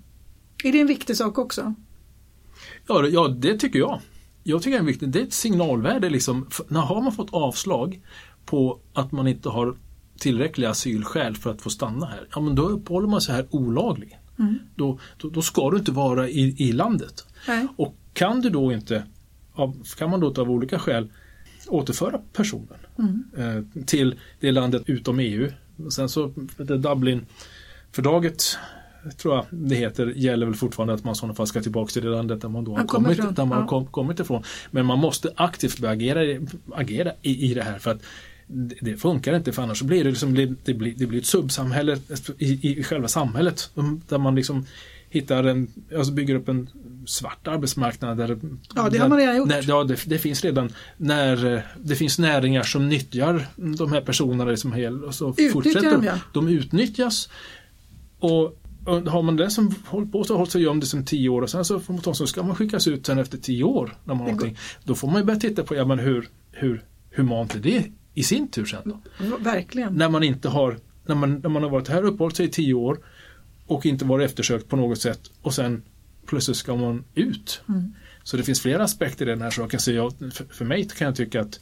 [0.63, 1.73] Är det en viktig sak också?
[2.87, 3.99] Ja, det- ja, det tycker jag.
[4.43, 5.11] Jag tycker det är viktigt.
[5.13, 6.47] Det är ett signalvärde liksom.
[6.67, 8.01] När har man fått avslag
[8.45, 9.77] på att man inte har
[10.19, 14.19] tillräckliga asylskäl för att få stanna här, ja men då uppehåller man sig här olagligen.
[14.75, 17.25] Då, då, då ska du inte vara i, i landet.
[17.47, 17.67] Nej.
[17.77, 19.03] Och kan du då inte,
[19.97, 21.11] kan man då av olika skäl
[21.67, 22.77] återföra personen
[23.37, 25.51] eh, till det landet utom EU.
[25.91, 28.57] Sen så, Dublin-fördraget
[29.17, 32.03] tror jag det heter, gäller väl fortfarande att man i sådana fall ska tillbaka till
[32.03, 33.67] det landet där man då har Man kommit, där man ja.
[33.67, 34.43] kom, kommit ifrån.
[34.71, 36.39] Men man måste aktivt agera,
[36.71, 38.01] agera i, i det här för att
[38.51, 41.25] det, det funkar inte för annars så blir det, liksom, det, blir, det blir ett
[41.25, 41.97] subsamhälle
[42.37, 43.71] i, i själva samhället
[44.07, 44.65] där man liksom
[45.09, 46.69] hittar en, alltså bygger upp en
[47.05, 48.17] svart arbetsmarknad.
[48.17, 48.39] Där,
[48.75, 49.47] Ja, det har man redan gjort.
[49.47, 54.45] När, ja, det, det finns redan när det finns näringar som nyttjar de här personerna
[54.45, 56.19] liksom hel, och så Utnyttjar fortsätter dem, ja.
[56.33, 57.29] De utnyttjas
[58.19, 58.43] och,
[58.85, 61.41] och har man det som hållit på så hållit sig gömd i som tio år
[61.41, 63.97] och sen så, får man så ska man skickas ut sen efter tio år.
[64.03, 64.57] När man har Det någonting.
[64.83, 66.83] Då får man ju börja titta på ja, men hur, hur
[67.15, 67.83] humant är det
[68.19, 68.99] i sin tur sen då?
[69.39, 69.93] Verkligen.
[69.93, 72.73] När man inte har, när man, när man har varit här uppehållit sig i tio
[72.73, 72.99] år
[73.65, 75.83] och inte varit eftersökt på något sätt och sen
[76.25, 77.61] plötsligt ska man ut.
[77.69, 77.93] Mm.
[78.23, 79.79] Så det finns flera aspekter i den här saken.
[79.79, 81.59] Så jag, för, för mig kan jag tycka att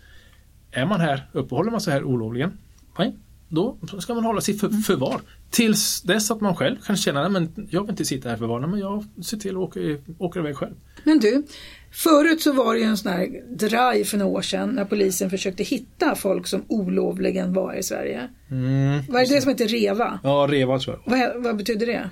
[0.72, 2.58] är man här, uppehåller man sig här olovligen,
[2.98, 3.15] nej,
[3.50, 5.22] då ska man hålla sig för, förvar.
[5.50, 8.39] Tills dess att man själv kan känna, nej men jag vill inte sitta här i
[8.39, 9.80] förvar, nej, men jag ser till att åka,
[10.17, 10.76] åka iväg själv.
[11.08, 11.43] Men du,
[11.91, 15.30] förut så var det ju en sån här drive för några år sedan när polisen
[15.30, 18.30] försökte hitta folk som olovligen var i Sverige.
[18.52, 19.02] Mm.
[19.10, 20.20] Vad är det som heter REVA?
[20.24, 21.12] Ja, REVA tror jag.
[21.12, 22.10] Vad, vad betyder det?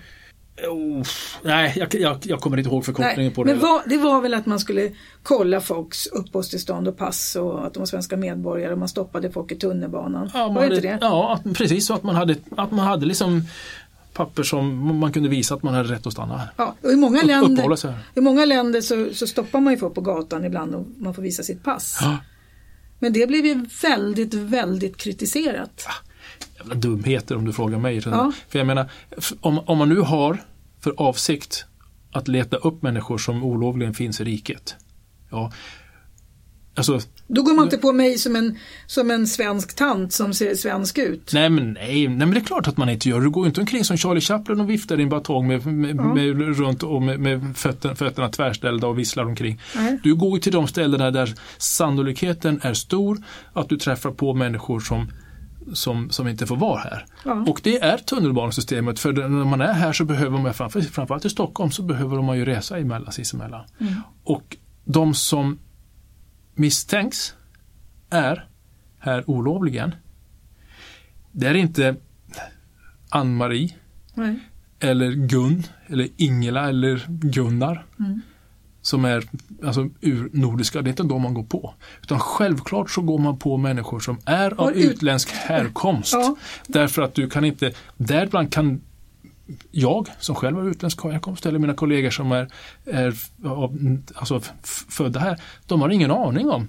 [0.68, 1.04] Oh,
[1.44, 3.52] nej, jag, jag, jag kommer inte ihåg förkortningen på det.
[3.52, 4.92] men vad, det var väl att man skulle
[5.24, 9.52] kolla folks uppehållstillstånd och pass och att de var svenska medborgare och man stoppade folk
[9.52, 10.30] i tunnelbanan.
[10.34, 10.98] Ja, var det inte det?
[11.02, 13.42] Ja, precis så att man hade, att man hade liksom
[14.16, 16.50] papper som man kunde visa att man hade rätt att stanna här.
[16.58, 18.00] Ja, och i många Upp- länder, här.
[18.16, 21.22] i många länder så, så stoppar man ju folk på gatan ibland och man får
[21.22, 21.98] visa sitt pass.
[22.02, 22.18] Ja.
[23.00, 25.88] Men det blev ju väldigt, väldigt kritiserat.
[26.58, 28.02] Jävla dumheter om du frågar mig.
[28.06, 28.32] Ja.
[28.50, 28.92] För jag menar,
[29.40, 30.44] om, om man nu har
[30.80, 31.66] för avsikt
[32.12, 34.76] att leta upp människor som olovligen finns i riket.
[35.32, 35.52] Ja,
[36.78, 38.58] Alltså, Då går man inte på mig som en,
[38.88, 41.32] som en svensk tant som ser svensk ut.
[41.34, 43.22] Nej men, nej, nej men det är klart att man inte gör.
[43.22, 46.14] Du går inte omkring som Charlie Chaplin och viftar i en batong med, med, Ja.
[46.14, 49.62] med, runt och med, med fötterna, fötterna tvärställda och visslar omkring.
[49.76, 50.00] Nej.
[50.04, 53.18] Du går till de ställena där sannolikheten är stor
[53.54, 55.12] att du träffar på människor som
[55.74, 57.06] som, som inte får vara här.
[57.26, 57.46] Ja.
[57.48, 61.30] Och det är tunnelbanesystemet för när man är här så behöver man, framför- framförallt i
[61.30, 63.62] Stockholm, så behöver man ju resa emellan, sinsemellan.
[64.24, 65.60] Och de som
[66.56, 67.36] misstänks
[68.10, 68.48] är
[69.00, 69.96] här olovligen.
[71.32, 71.96] Det är inte
[73.10, 73.76] Ann-Marie
[74.14, 74.40] Nej.
[74.80, 77.86] eller Gun eller Ingela eller Gunnar
[78.86, 79.24] som är
[79.64, 80.82] alltså, urnordiska.
[80.82, 81.74] Det är inte de man går på.
[82.02, 86.14] Utan självklart så går man på människor som är av ut- utländsk härkomst.
[86.14, 86.36] Ja.
[86.68, 88.82] Därför att du kan inte, däribland kan
[89.72, 92.52] jag som själv har utländsk härkomst eller mina kollegor som är,
[92.86, 93.14] är
[94.16, 94.42] alltså,
[94.90, 96.68] födda här, de har ingen aning om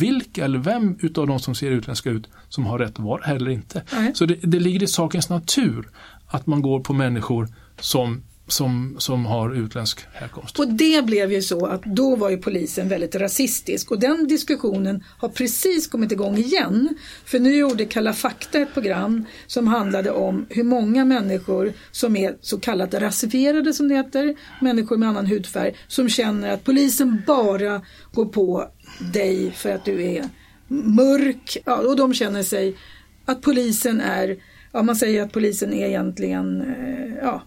[0.00, 3.36] vilka eller vem utav de som ser utländska ut som har rätt att vara här
[3.36, 3.82] eller inte.
[3.92, 4.14] Nej.
[4.14, 5.90] Så det, det ligger i sakens natur
[6.26, 7.48] att man går på människor
[7.80, 10.58] som, som, som har utländsk härkomst.
[10.58, 15.04] Och det blev ju så att då var ju polisen väldigt rasistisk och den diskussionen
[15.18, 16.88] har precis kommit igång igen.
[17.24, 22.36] För nu gjorde Kalla fakta ett program som handlade om hur många människor som är
[22.40, 27.82] så kallat rasifierade som det heter, människor med annan hudfärg, som känner att polisen bara
[28.12, 28.70] går på
[29.12, 30.28] dig för att du är
[30.68, 31.56] mörk.
[31.64, 32.76] Ja, och de känner sig
[33.24, 34.36] att polisen är,
[34.72, 37.42] ja man säger att polisen är egentligen, eh, ja,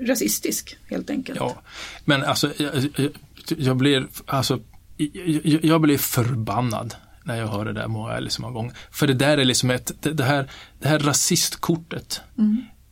[0.00, 1.38] rasistisk helt enkelt.
[1.40, 1.62] Ja,
[2.04, 3.10] men alltså jag, jag,
[3.58, 4.60] jag blir alltså
[4.96, 8.72] jag, jag blir förbannad när jag hör det där många, liksom många gånger.
[8.90, 12.20] För det där är liksom ett, det, det här, det här rasistkortet,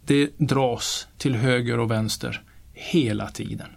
[0.07, 2.43] det dras till höger och vänster
[2.73, 3.69] hela tiden.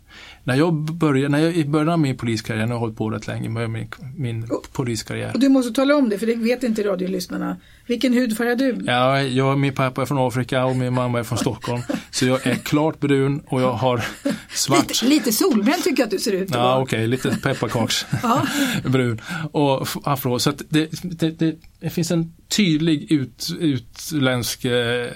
[0.48, 3.28] När jag började, när jag i början av min poliskarriär, jag har hållit på rätt
[3.28, 5.32] länge med min, min poliskarriär.
[5.34, 7.58] Och du måste tala om det, för det vet inte radiolyssnarna.
[7.88, 8.78] Vilken hudfärg har du?
[8.86, 11.82] Ja, jag, min pappa är från Afrika och min mamma är från Stockholm.
[12.12, 14.06] Så jag är klart brun och jag har
[14.50, 14.90] svart.
[14.90, 18.46] Lite, lite solbränd tycker jag att du ser ut att Ja, okej, lite pepparkaks Ja.
[18.90, 20.40] brun och afro.
[20.40, 25.08] Så att det, det, det, det finns en tydlig ut, utländsk eh,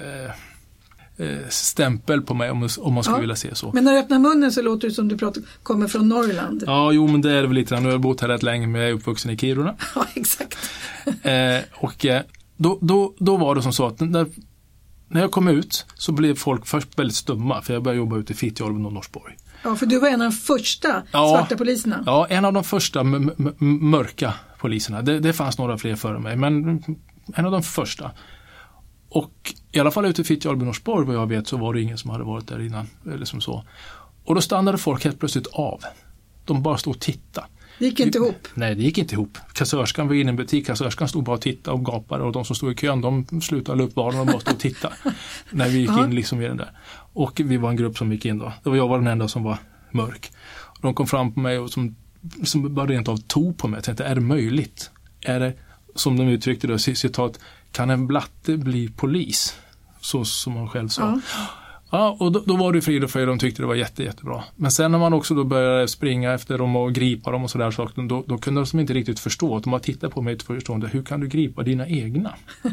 [1.50, 3.22] stämpel på mig om, om man skulle Ja.
[3.22, 3.72] vilja se så.
[3.74, 6.64] Men när du öppnar munnen så låter det som du pratar, kommer från Norrland.
[6.68, 7.84] Ja, jo men det är det väl lite grann.
[7.84, 9.76] Nu har jag bott här rätt länge men jag är uppvuxen i Kiruna.
[9.96, 10.58] Ja, exakt.
[11.24, 12.22] Eh, och eh,
[12.58, 14.26] då, då, då var det som så att när,
[15.08, 18.34] när jag kom ut så blev folk först väldigt stumma för jag började jobba ute
[18.34, 19.38] i Fittjolven och Norsborg.
[19.64, 21.30] Ja, för du var en av de första Ja.
[21.38, 22.04] svarta poliserna.
[22.06, 23.04] Ja, en av de första
[23.60, 25.02] mörka poliserna.
[25.02, 26.84] Det, det fanns några fler före mig, men
[27.36, 28.12] en av de första.
[29.10, 31.98] Och i alla fall ute i Fittja, Norsborg vad jag vet så var det ingen
[31.98, 32.88] som hade varit där innan.
[33.14, 33.64] Eller som så.
[34.24, 35.84] Och då stannade folk helt plötsligt av.
[36.46, 37.48] De bara stod och tittade.
[37.80, 38.48] Det gick inte ihop.
[38.54, 39.38] Nej, det gick inte ihop.
[39.54, 42.46] Kassörskan var inne i en butik, kassörskan stod bara och tittade och gapade och de
[42.46, 44.96] som stod i kön de slutade upp varorna och bara stod och tittade.
[45.50, 46.72] när vi gick in liksom i den där.
[47.14, 48.54] Och vi var en grupp som gick in då.
[48.64, 49.58] Det var jag var den enda som var
[49.92, 50.32] mörk.
[50.82, 51.96] De kom fram på mig och som,
[52.44, 53.78] som bara rent av tog på mig.
[53.78, 54.92] Jag tänkte, är det möjligt?
[55.22, 55.54] Är det,
[55.96, 57.40] som de uttryckte det, citat,
[57.72, 59.56] kan en blatte bli polis?
[60.02, 61.02] Så som man själv sa.
[61.02, 61.20] Ja.
[61.92, 64.44] Ja, och då, då var det frid och fröjd, de tyckte det var jätte, jättebra.
[64.56, 67.72] Men sen när man också då började springa efter dem och gripa dem och sådär
[67.72, 69.56] saker, då, då kunde de inte riktigt förstå.
[69.56, 72.34] Att de bara tittade på mig förstående, hur kan du gripa dina egna?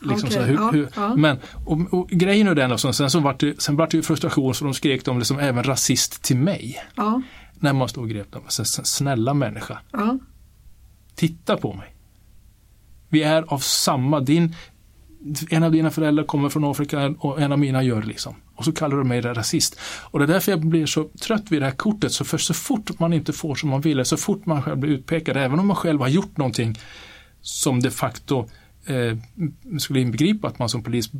[0.00, 1.16] liksom Okej, så hur, ja, hur, ja.
[1.16, 4.02] Men, och, och grejen är den, och sen, så vart det, sen vart det ju
[4.02, 6.82] frustration så de skrek de liksom även rasist till mig.
[7.54, 8.42] När man stod och grep dem.
[8.48, 9.78] Så, snälla människa,
[11.14, 11.95] titta på mig.
[13.08, 14.54] Vi är av samma, din,
[15.50, 18.34] en av dina föräldrar kommer från Afrika och en av mina gör liksom.
[18.54, 19.80] Och så kallar du mig rasist.
[20.10, 22.12] Och det är därför jag blir så trött vid det här kortet.
[22.12, 24.90] Så för så fort man inte får som man vill, så fort man själv blir
[24.90, 26.78] utpekad, även om man själv har gjort någonting
[27.40, 28.48] som de facto
[28.86, 29.18] eh,
[29.78, 31.10] skulle inbegripa att man som polis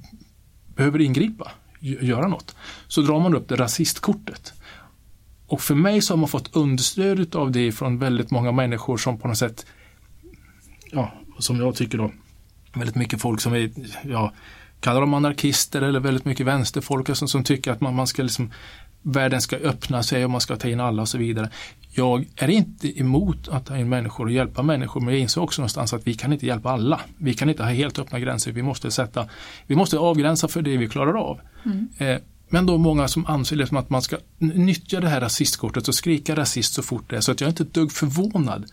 [0.77, 2.57] behöver ingripa, göra något,
[2.89, 4.53] så drar man upp det rasistkortet.
[5.47, 9.19] Och för mig så har man fått understöd av det från väldigt många människor som
[9.19, 9.67] på något sätt,
[10.93, 12.13] ja, som jag tycker då,
[12.75, 13.71] väldigt mycket folk som är,
[14.09, 14.33] ja,
[14.81, 18.51] kallar dem anarkister eller väldigt mycket vänsterfolk som, som tycker att man, man ska liksom,
[19.03, 21.51] världen ska öppna sig och man ska ta in alla och så vidare.
[21.91, 25.63] Jag är inte emot att ta in människor och hjälpa människor men jag inser också
[25.63, 27.01] någonstans att vi kan inte hjälpa alla.
[27.19, 28.53] Vi kan inte ha helt öppna gränser.
[28.53, 29.29] Vi måste sätta,
[29.67, 31.41] vi måste avgränsa för det vi klarar av.
[31.99, 32.17] Eh,
[32.49, 36.37] men då många som anser liksom att man ska nyttja det här rasistkortet och skrika
[36.37, 37.21] rasist så fort det är.
[37.21, 38.67] Så att jag är inte ett dugg förvånad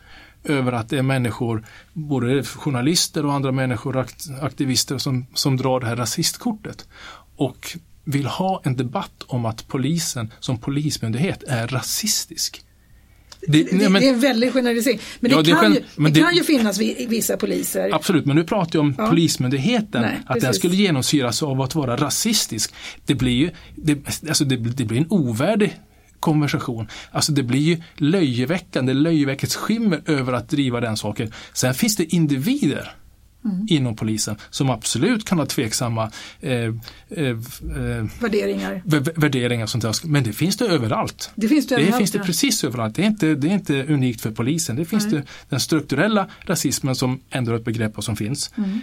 [0.44, 5.80] över att det är människor, både journalister och andra människor, akt, aktivister som, som drar
[5.80, 6.88] det här rasistkortet.
[7.36, 12.62] Och vill ha en debatt om att polisen som polismyndighet är rasistisk.
[13.48, 15.00] det, det, det, är en väldig generalisering.
[15.20, 17.90] Men ja, det, kan, ju, men det, kan ju finnas vissa poliser.
[17.94, 19.08] Absolut, men nu pratar jag om ja.
[19.08, 20.02] Polismyndigheten.
[20.02, 20.44] Nej, att precis.
[20.44, 22.74] den skulle genomsyras av att vara rasistisk.
[23.06, 25.80] Det blir ju det, alltså det, det blir en ovärdig
[26.24, 26.88] konversation.
[27.12, 31.32] Alltså det blir ju löjeväckande, löjeväckets skimmer över att driva den saken.
[31.54, 32.96] Sen finns det individer
[33.46, 33.68] Mm.
[33.70, 36.72] inom polisen som absolut kan ha tveksamma eh, eh,
[37.10, 38.82] eh, värderingar.
[39.20, 40.08] värderingar sånt där.
[40.08, 41.32] Men det finns det överallt.
[41.36, 42.96] Det finns det, det, finns det precis överallt.
[42.96, 44.76] Det är, inte, det är inte unikt för polisen.
[44.76, 48.52] Det finns det, den strukturella rasismen som ändå är ett begrepp och som finns.
[48.58, 48.80] Mm.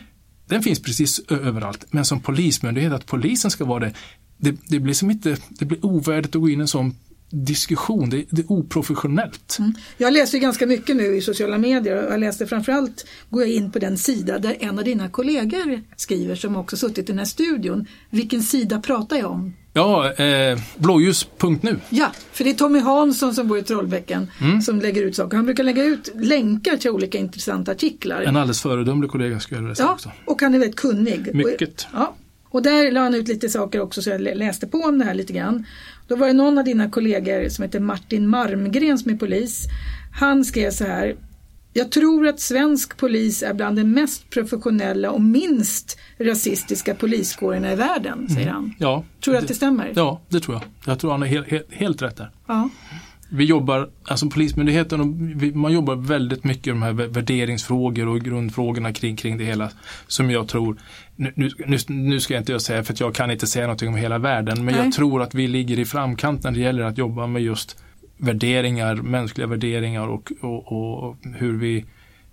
[0.46, 1.85] Den finns precis överallt.
[1.90, 3.92] Men som polismyndighet, att polisen ska vara det,
[4.37, 6.94] det, det blir som inte, det blir ovärdigt att gå in i en sån
[7.30, 9.56] diskussion, det, det är oprofessionellt.
[9.58, 9.74] Mm.
[9.96, 13.72] Jag läser ganska mycket nu i sociala medier och jag läste framförallt, går jag in
[13.72, 17.24] på den sida där en av dina kollegor skriver som också suttit i den här
[17.24, 17.86] studion.
[18.10, 19.52] Vilken sida pratar jag om?
[19.72, 21.80] Ja, eh, blåljus.nu.
[21.88, 24.62] Ja, för det är Tommy Hansson som bor i Trollbäcken mm.
[24.62, 25.36] som lägger ut saker.
[25.36, 28.22] Han brukar lägga ut länkar till olika intressanta artiklar.
[28.22, 30.10] En alldeles föredömlig kollega skulle jag säga ja, också.
[30.24, 31.34] och han är väldigt kunnig.
[31.34, 31.88] Mycket.
[31.92, 32.16] Och, ja,
[32.50, 35.14] och där la han ut lite saker också så jag läste på om det här
[35.14, 35.66] lite grann.
[36.10, 39.66] Då var det någon av dina kollegor som heter Martin Marmgren som är polis.
[40.12, 41.16] Han skrev så här.
[41.72, 47.76] Jag tror att svensk polis är bland de mest professionella och minst rasistiska poliskårerna i
[47.76, 48.54] världen, säger mm.
[48.54, 48.74] han.
[48.78, 49.92] Ja, tror du att det stämmer?
[49.96, 50.62] Ja, det tror jag.
[50.86, 52.30] Jag tror han är helt, helt, helt rätt där.
[52.46, 52.70] Ja.
[53.32, 58.92] Vi jobbar, alltså Polismyndigheten, vi, man jobbar väldigt mycket med de här värderingsfrågor och grundfrågorna
[58.92, 59.70] kring, kring det hela.
[60.06, 60.76] Som jag tror,
[61.16, 63.96] nu, nu, nu ska jag inte säga för att jag kan inte säga någonting om
[63.96, 64.84] hela världen, men Nej.
[64.84, 67.84] jag tror att vi ligger i framkant när det gäller att jobba med just
[68.16, 71.84] värderingar, mänskliga värderingar och, och, och hur vi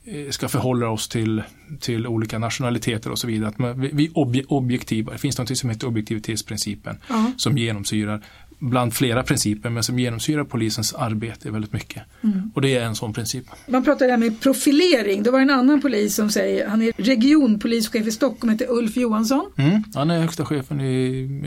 [0.05, 1.43] eh, ska förhålla oss till,
[1.79, 3.49] till olika nationaliteter och så vidare.
[3.49, 4.11] Att vi, vi
[4.47, 7.31] objektiva, det finns något som heter objektivitetsprincipen -huh.
[7.37, 8.21] som genomsyrar
[8.59, 12.03] bland flera principer men som genomsyrar polisens arbete väldigt mycket.
[12.23, 12.51] Mm.
[12.55, 13.45] Och det är en sån princip.
[13.67, 15.23] Man pratar här med profilering.
[15.23, 19.51] Det var en annan polis som säger, han är regionpolischef i Stockholm, heter Ulf Johansson.
[19.57, 20.93] Mm, han är högsta chefen i,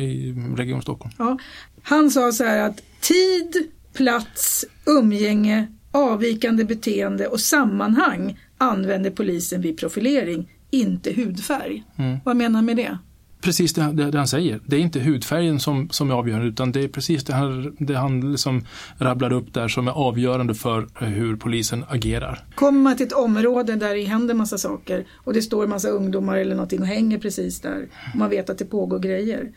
[0.01, 1.14] i Region Stockholm.
[1.18, 1.38] Ja.
[1.83, 9.79] Han sa så här att tid, plats, umgänge, avvikande beteende och sammanhang använder polisen vid
[9.79, 11.85] profilering, inte hudfärg.
[11.96, 12.18] Mm.
[12.25, 12.99] Vad menar han med det?
[13.40, 14.61] Precis det, det, det, han säger.
[14.66, 17.94] Det är inte hudfärgen som, som är avgörande utan det är precis det han, det
[17.94, 18.64] han liksom
[18.98, 22.44] rabblar upp där som är avgörande för hur polisen agerar.
[22.55, 26.37] Kommer man till ett område där det händer massa saker och det står massa ungdomar
[26.37, 29.50] eller någonting och hänger precis där och man vet att det pågår grejer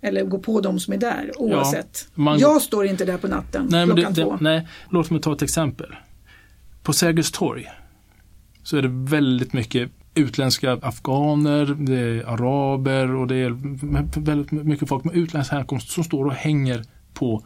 [0.00, 2.08] eller gå på de som är där oavsett.
[2.14, 2.38] Ja, man...
[2.38, 4.38] Jag står inte där på natten nej, klockan det, två.
[4.40, 5.96] nej, låt mig ta ett exempel.
[6.82, 7.70] På Sergels torg
[8.62, 13.56] så är det väldigt mycket utländska afghaner, det är araber och det är
[14.20, 17.44] väldigt mycket folk med utländsk härkomst som står och hänger på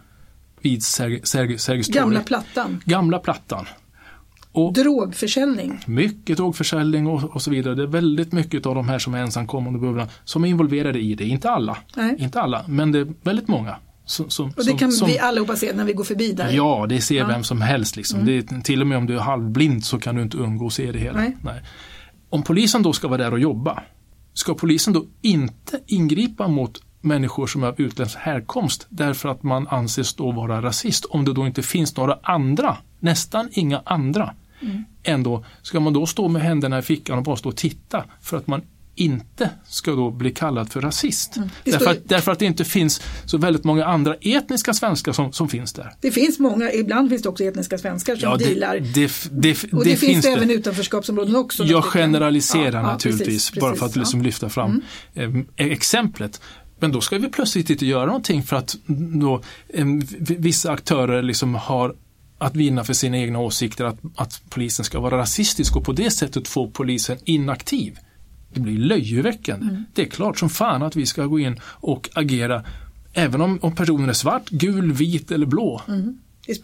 [0.60, 1.82] vid Sergels torg.
[1.88, 2.80] Gamla plattan.
[2.84, 3.66] Gamla plattan.
[4.52, 5.80] Och Drogförsäljning.
[5.87, 7.74] Mycket drogförsäljning och, och, så vidare.
[7.74, 11.14] Det är väldigt mycket av de här som är ensamkommande bubblan som är involverade i
[11.14, 11.24] det.
[11.24, 12.16] Inte alla, Nej.
[12.18, 13.76] inte alla men det är väldigt många.
[14.06, 16.50] Som, som, och det kan som, vi allihopa se när vi går förbi där?
[16.50, 17.26] Ja, det ser ja.
[17.26, 17.96] vem som helst.
[17.96, 18.20] Liksom.
[18.20, 18.26] Mm.
[18.26, 20.72] Det är, till och med om du är halvblind så kan du inte undgå att
[20.72, 21.18] se det hela.
[21.18, 21.37] Nej.
[21.42, 21.62] Nej.
[22.34, 23.82] Om polisen då ska vara där och jobba,
[24.32, 29.68] ska polisen då inte ingripa mot människor som är av utländsk härkomst därför att man
[29.68, 34.34] anses då vara rasist om det då inte finns några andra, nästan inga andra.
[34.60, 34.84] Mm.
[35.02, 38.36] Ändå ska man då stå med händerna i fickan och bara stå och titta för
[38.36, 38.62] att man
[38.94, 41.37] inte ska då bli kallad för rasist.
[41.37, 41.48] Mm.
[41.64, 45.48] Därför, att, därför, att, det inte finns så väldigt många andra etniska svenskar som, som
[45.48, 45.92] finns där.
[46.00, 48.80] Det finns många, ibland finns det också etniska svenskar som ja, det, dealar.
[48.80, 51.64] Det, det, och det, finns, finns det även utanförskapsområden också.
[51.64, 54.83] Jag generaliserar ja, naturligtvis ja, precis, bara för att liksom lyfta fram
[55.14, 55.46] mm.
[55.57, 56.40] eh, exemplet.
[56.78, 58.76] Men då ska vi plötsligt inte göra någonting för att
[59.20, 59.87] då, eh,
[60.18, 61.94] vissa aktörer liksom har
[62.38, 66.11] att vinna för sina egna åsikter att, att polisen ska vara rasistisk och på det
[66.11, 67.98] sättet få polisen inaktiv.
[68.54, 69.66] Det blir löjeväckande.
[69.66, 69.84] Mm.
[69.92, 72.64] Det är klart som fan att vi ska gå in och agera
[73.12, 75.82] även om, om personen är svart, gul, vit eller blå.
[75.88, 76.18] Mm.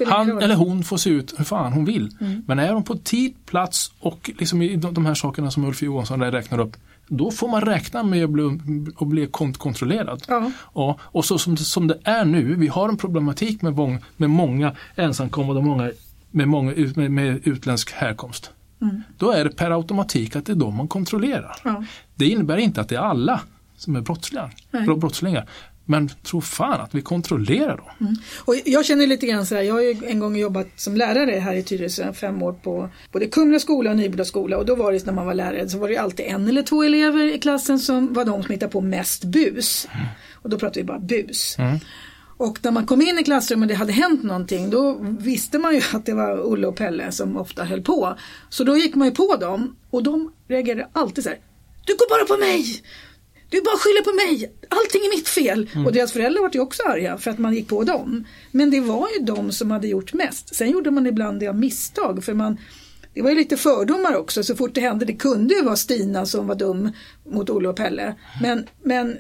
[0.07, 2.11] Han eller hon får se ut hur fan hon vill.
[2.21, 2.43] Mm.
[2.47, 5.83] Men är de på tid, plats och liksom i de, de här sakerna som Ulf
[5.83, 6.77] Johansson räknar upp
[7.11, 8.59] då får man räkna med att bli,
[8.97, 10.23] att bli kontrollerad.
[10.29, 10.51] Ja.
[10.75, 14.31] Ja, och så som, som det är nu, vi har en problematik med, mång, med
[14.31, 15.91] många ensamkommande, många,
[16.31, 18.51] med, många, med, med utländsk härkomst.
[18.81, 19.03] Mm.
[19.19, 21.57] Då är det per automatik att det är de man kontrollerar.
[21.65, 21.85] Ja.
[22.15, 23.41] Det innebär inte att det är alla
[23.77, 24.55] som är brottslingar.
[24.97, 25.49] brottslingar.
[25.85, 27.87] Men tro fan att vi kontrollerar dem.
[28.01, 28.15] Mm.
[28.39, 31.39] Och jag känner lite grann så här, jag har ju en gång jobbat som lärare
[31.39, 34.93] här i Tyresö, fem år på både Kumla skola och Nyboda skola och då var
[34.93, 37.79] det när man var lärare så var det alltid en eller två elever i klassen
[37.79, 39.89] som var de som hittade på mest bus.
[39.93, 40.07] Mm.
[40.35, 41.57] Och då pratade vi bara bus.
[42.41, 45.75] Och när man kom in i klassrummet och det hade hänt någonting då visste man
[45.75, 48.17] ju att det var Olle och Pelle som ofta höll på.
[48.49, 51.39] Så då gick man ju på dem och de reagerade alltid så här.
[51.87, 52.83] Du går bara på mig!
[53.51, 54.53] Du bara skyller på mig!
[54.69, 55.71] Allting är mitt fel!
[55.73, 55.87] Mm.
[55.87, 58.25] Och deras föräldrar var ju också arga för att man gick på dem.
[58.51, 60.55] Men det var ju de som hade gjort mest.
[60.55, 62.59] Sen gjorde man ibland det av misstag för man
[63.15, 65.05] det var ju lite fördomar också så fort det hände.
[65.05, 66.93] Det kunde ju vara Stina som var dum
[67.31, 68.15] mot Olle och Pelle.
[68.43, 69.19] Men, men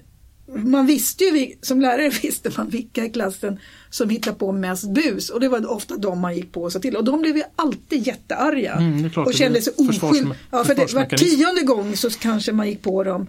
[0.55, 3.59] man visste ju, som lärare visste man vilka i klassen
[3.91, 6.79] som hittade på mest bus och det var ofta de man gick på och sa
[6.79, 10.35] till och de blev ju alltid jättearga mm, och kände sig oskyldiga.
[10.51, 13.27] Ja, för det var tionde gång så kanske man gick på dem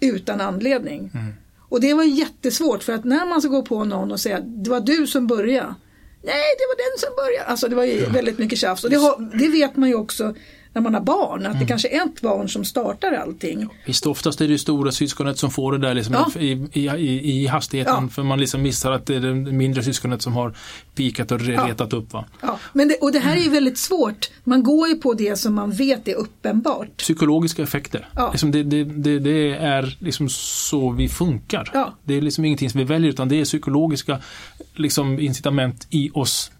[0.00, 1.10] utan anledning.
[1.14, 1.32] Mm.
[1.68, 4.70] Och det var jättesvårt för att när man ska gå på någon och säga det
[4.70, 5.74] var du som började.
[6.24, 7.46] Nej, det var den som började.
[7.46, 8.08] Alltså det var ju ja.
[8.08, 10.34] väldigt mycket tjafs och det, har, det vet man ju också
[10.72, 11.58] när man har barn, att mm.
[11.58, 13.68] det kanske är ett barn som startar allting.
[13.86, 16.40] Visst, oftast är det stora syskonet som får det där liksom ja.
[16.40, 18.08] i, i, i, hastigheten ja.
[18.08, 20.54] för man liksom missar att det är det mindre syskonet som har
[20.94, 21.98] pikat och retat ja.
[21.98, 22.12] upp.
[22.12, 22.24] Va?
[22.40, 22.58] Ja.
[22.72, 24.30] Men det, och det här är ju väldigt svårt.
[24.44, 26.96] Man går ju på det som man vet är uppenbart.
[26.96, 28.08] Psykologiska effekter.
[28.16, 28.30] Ja.
[28.30, 31.92] Liksom det, det, det, är liksom så vi funkar.
[32.04, 34.18] Det är liksom ingenting som vi väljer utan det är psykologiska
[34.74, 36.50] liksom, incitament i oss,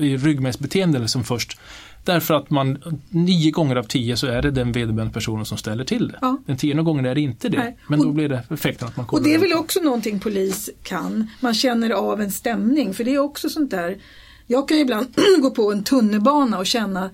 [0.00, 1.58] i ryggmärgsbeteende som först
[2.04, 5.84] Därför att man nio gånger av tio så är det den vederbörande personen som ställer
[5.84, 6.18] till det.
[6.20, 6.38] Ja.
[6.46, 7.58] Den tionde gången är det inte det.
[7.58, 7.78] Nej.
[7.88, 10.70] Men och, då blir det effekten att man Och det är väl också någonting polis
[10.82, 11.30] kan.
[11.40, 13.98] Man känner av en stämning för det är också sånt där.
[14.46, 15.06] Jag kan ibland
[15.42, 17.10] gå på en tunnelbana och känna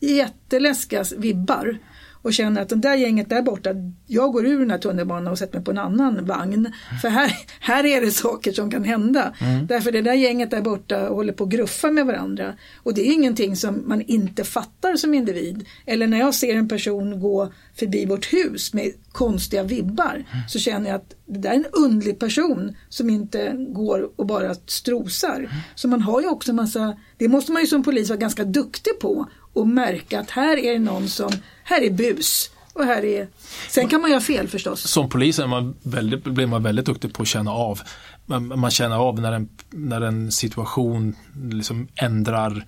[0.00, 1.78] jätteläskiga vibbar
[2.22, 3.70] och känner att det där gänget där borta,
[4.06, 6.72] jag går ur den här tunnelbanan och sätter mig på en annan vagn.
[7.02, 9.34] För här, här är det saker som kan hända.
[9.40, 9.66] Mm.
[9.66, 12.54] Därför det där gänget där borta håller på att gruffa med varandra.
[12.76, 15.66] Och det är ingenting som man inte fattar som individ.
[15.86, 20.90] Eller när jag ser en person gå förbi vårt hus med konstiga vibbar så känner
[20.90, 25.50] jag att det där är en undlig person som inte går och bara strosar.
[25.74, 28.44] Så man har ju också en massa, det måste man ju som polis vara ganska
[28.44, 31.30] duktig på och märka att här är det någon som,
[31.64, 32.50] här är bus.
[32.74, 33.28] Och här är,
[33.68, 34.80] sen kan man göra fel förstås.
[34.80, 37.80] Som polis är man väldigt, blir man väldigt duktig på att känna av.
[38.26, 41.16] Man, man känner av när en, när en situation
[41.50, 42.66] liksom ändrar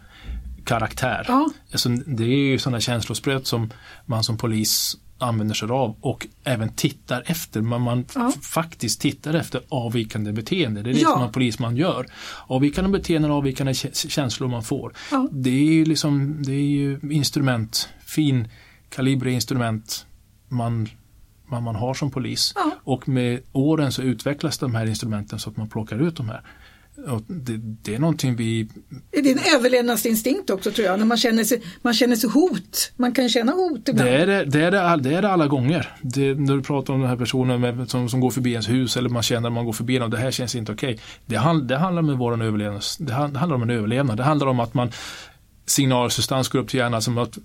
[0.64, 1.24] karaktär.
[1.28, 1.50] Ja.
[1.72, 3.70] Alltså, det är ju sådana känslospröt som
[4.06, 7.60] man som polis använder sig av och även tittar efter.
[7.60, 8.32] Man, man ja.
[8.42, 10.82] faktiskt tittar efter avvikande beteende.
[10.82, 11.10] Det är det ja.
[11.10, 12.06] som en polisman gör.
[12.46, 14.92] Avvikande beteenden och avvikande känslor man får.
[15.10, 15.28] Ja.
[15.32, 18.48] Det är ju liksom, det är ju instrument, fin
[18.88, 20.06] kaliber instrument
[20.48, 20.88] man,
[21.46, 22.54] man, man har som polis.
[22.84, 26.42] Och med åren så utvecklas de här instrumenten så att man plockar ut de här.
[27.26, 28.68] Det, det, är någonting vi...
[29.10, 32.92] Det är en överlevnadsinstinkt också tror jag, när man känner sig, man känner sig hot.
[32.96, 34.10] Man kan känna hot ibland.
[34.10, 35.96] Det är det, det, är det, all, det, är det alla gånger.
[36.02, 39.08] När du pratar om den här personen med, som, som går förbi ens hus eller
[39.08, 40.94] man känner att man går förbi och det här känns inte okej.
[40.94, 41.04] Okay.
[41.26, 42.82] Det, hand, det handlar med våran överlevnad.
[42.98, 44.16] Det handlar om en överlevnad.
[44.16, 44.92] Det handlar om att man
[45.66, 47.38] signalsubstans går upp till hjärnan som, att,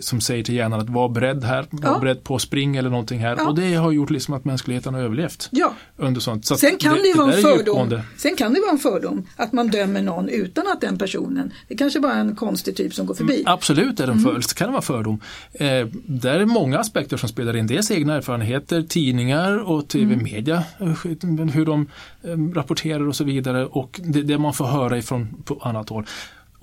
[0.00, 1.98] som säger till hjärnan att var beredd här, var ja.
[1.98, 3.36] beredd på spring eller någonting här.
[3.38, 3.48] Ja.
[3.48, 5.48] Och det har gjort liksom att mänskligheten har överlevt.
[5.50, 5.74] Ja.
[5.96, 6.46] Under sånt.
[6.46, 8.00] Så Sen kan det, det vara en fördom.
[8.16, 11.76] Sen kan det vara en fördom att man dömer någon utan att den personen, det
[11.76, 13.40] kanske bara är en konstig typ som går förbi.
[13.40, 14.42] Mm, absolut är det en mm.
[14.42, 15.20] för, kan det vara fördom.
[15.52, 17.66] Eh, där är många aspekter som spelar in.
[17.66, 21.48] Dels egna erfarenheter, tidningar och tv-media, mm.
[21.48, 21.86] hur de
[22.22, 26.06] eh, rapporterar och så vidare och det, det man får höra ifrån på annat håll.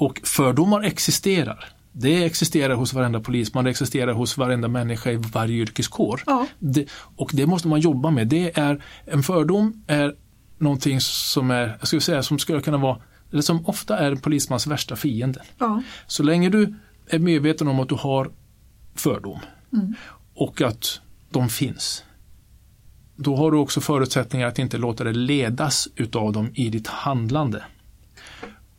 [0.04, 1.70] Och fördomar existerar.
[1.92, 6.22] Det existerar hos varenda polisman, det existerar hos varenda människa i varje yrkeskår.
[6.26, 6.48] Ja.
[6.60, 8.28] Det, och det måste man jobba med.
[8.28, 10.16] Det är, en fördom är
[10.58, 12.98] någonting som är, jag skulle säga, som skulle kunna vara,
[13.32, 15.42] eller som ofta är en polismans värsta fiende.
[15.58, 15.84] Ja.
[16.08, 16.76] Så länge du
[17.08, 18.32] är medveten om att du har
[18.96, 19.40] fördom
[19.74, 19.94] mm.
[20.34, 21.02] och att
[21.32, 22.04] de finns.
[23.16, 27.64] Då har du också förutsättningar att inte låta dig ledas utav dem i ditt handlande.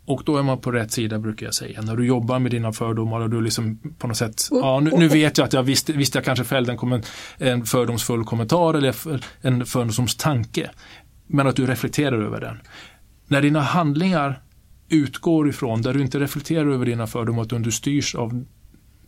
[0.07, 1.83] Och då är man på rätt sida brukar jag säga.
[1.83, 5.09] När du jobbar med dina fördomar och du liksom på något sätt, ja nu, nu
[5.09, 7.03] vet jag att jag visste, visste jag kanske fällde en,
[7.39, 8.95] en fördomsfull kommentar eller
[9.41, 10.71] en fördomstanke.
[11.27, 12.61] Men att du reflekterar över den.
[13.27, 14.43] När dina handlingar
[14.89, 18.45] utgår ifrån, där du inte reflekterar över dina fördomar utan du styrs av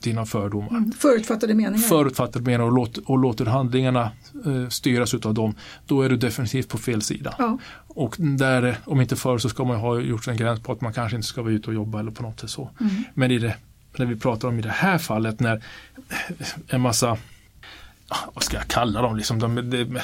[0.00, 0.68] dina fördomar.
[0.68, 1.78] Mm, förutfattade meningar.
[1.78, 4.10] Förutfattade meningar och, låt, och låter handlingarna
[4.46, 5.54] eh, styras utav dem.
[5.86, 7.34] Då är du definitivt på fel sida.
[7.38, 7.58] Ja.
[7.88, 10.92] Och där, om inte förr så ska man ha gjort en gräns på att man
[10.92, 12.70] kanske inte ska vara ute och jobba eller på något sätt så.
[12.80, 12.92] Mm.
[13.14, 13.56] Men i det,
[13.96, 15.62] när vi pratar om i det här fallet när
[16.68, 17.16] en massa,
[18.34, 19.98] vad ska jag kalla dem, liksom, de, de,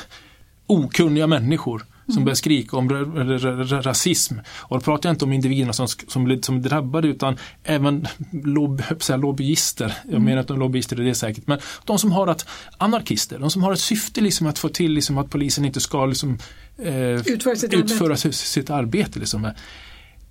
[0.66, 2.25] okunniga människor som mm.
[2.25, 2.89] börjar skrika om
[3.83, 4.35] rasism.
[4.59, 8.07] Och då pratar jag inte om individerna som, som, som drabbade utan även
[8.45, 9.95] lobb, lobbyister.
[10.05, 10.25] Jag mm.
[10.25, 11.47] menar att de lobbyister är det säkert.
[11.47, 12.47] Men de som har att,
[12.79, 16.07] anarkister, de som har ett syfte liksom att få till liksom att polisen inte ska
[16.07, 16.39] liksom,
[16.79, 18.33] eh, utföra sitt utföra arbete.
[18.33, 19.53] Sitt arbete liksom.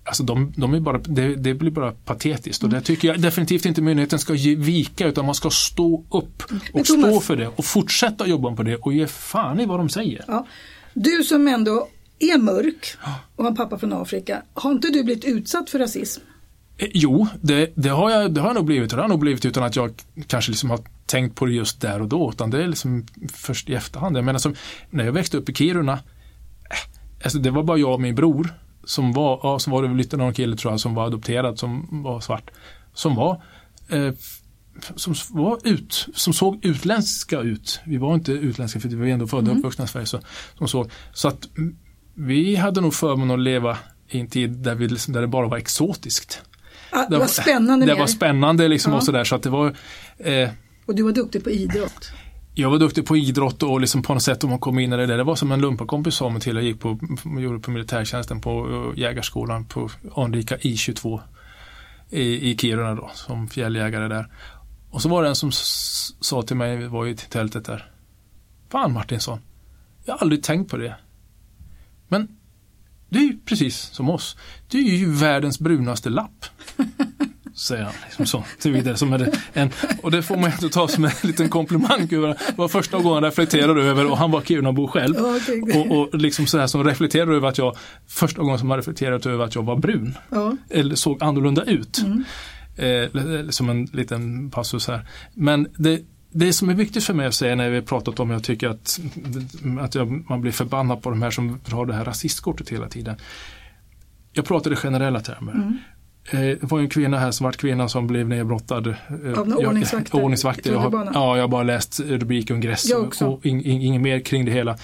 [0.04, 2.80] Alltså de, de är bara, det, det, blir bara patetiskt och mm.
[2.80, 6.42] det tycker jag definitivt inte myndigheten ska ge vika utan man ska stå upp
[6.72, 9.80] och Thomas, stå för det och fortsätta jobba på det och ge fan i vad
[9.80, 10.24] de säger.
[10.28, 10.46] Ja.
[10.94, 11.88] Du som ändå
[12.18, 12.96] är mörk
[13.36, 16.22] och har en pappa från Afrika, har inte du blivit utsatt för rasism?
[16.78, 19.10] Eh, jo, det, det, har jag, det har jag nog blivit och det har jag
[19.10, 19.92] nog blivit utan att jag
[20.26, 23.70] kanske liksom har tänkt på det just där och då utan det är liksom först
[23.70, 24.16] i efterhand.
[24.16, 24.54] Jag menar som
[24.90, 25.98] när jag växte upp i Kiruna, eh,
[27.24, 30.16] alltså det var bara jag och min bror som var, ja, som var det lite
[30.16, 32.50] någon kille tror jag som var adopterad som var svart.
[32.94, 33.42] Som var
[33.88, 34.12] eh,
[34.96, 37.80] som var ut, som såg utländska ut.
[37.84, 39.58] Vi var inte utländska för vi var ändå födda och mm.
[39.58, 40.06] uppvuxna i Sverige.
[40.06, 40.20] Så,
[40.58, 40.90] som såg.
[41.12, 41.48] så att
[42.14, 45.48] vi hade nog förmånen att leva i en tid där, vi, liksom, där det bara
[45.48, 46.42] var exotiskt.
[46.90, 47.86] Ah, det var spännande.
[47.86, 48.98] Det var spännande liksom ja.
[48.98, 49.76] och sådär så att det var
[50.18, 50.50] eh,
[50.86, 52.12] Och du var duktig på idrott?
[52.54, 54.96] jag var duktig på idrott och liksom på något sätt om man kom in i
[54.96, 55.16] det där.
[55.16, 56.56] Det var som en lumparkompis sa mig till.
[56.56, 56.98] Jag gick på,
[57.38, 61.20] gjorde på militärtjänsten på uh, jägarskolan på anrika I22
[62.10, 64.26] i, i Kiruna då som fjälljägare där.
[64.92, 65.52] Och så var det en som
[66.20, 67.90] sa till mig, vi var i tältet där.
[68.70, 69.38] Fan Martinsson,
[70.04, 70.94] jag har aldrig tänkt på det.
[72.08, 72.28] Men
[73.08, 74.36] du är ju precis som oss.
[74.68, 76.44] Du är ju världens brunaste lapp.
[77.54, 77.92] säger han.
[78.06, 79.70] Liksom så, till vidare, som är en,
[80.02, 82.06] och det får man inte ta som en liten komplimang.
[82.06, 85.16] Det var första gången jag reflekterade över, och han var Kirunabo själv.
[85.74, 87.76] Och, och liksom så här som reflekterade över att jag,
[88.06, 90.18] första gången som jag reflekterade över att jag var brun.
[90.30, 90.56] Ja.
[90.70, 91.98] Eller såg annorlunda ut.
[91.98, 92.24] Mm.
[92.82, 95.06] Eh, som en liten passus här.
[95.34, 98.44] Men det, det som är viktigt för mig att säga när vi pratat om, jag
[98.44, 99.00] tycker att,
[99.80, 103.16] att jag, man blir förbannad på de här som har det här rasistkortet hela tiden.
[104.32, 105.52] Jag pratar i generella termer.
[105.52, 105.78] Mm.
[106.30, 108.86] Eh, det var en kvinna här, svart kvinna som blev nedbrottad.
[108.86, 110.22] Eh, Av ordningsvakter?
[110.22, 110.72] ordningsvakter.
[110.72, 114.20] Jag har, ja, jag har bara läst rubrik och ingress och, in, in, inget mer
[114.20, 114.76] kring det hela.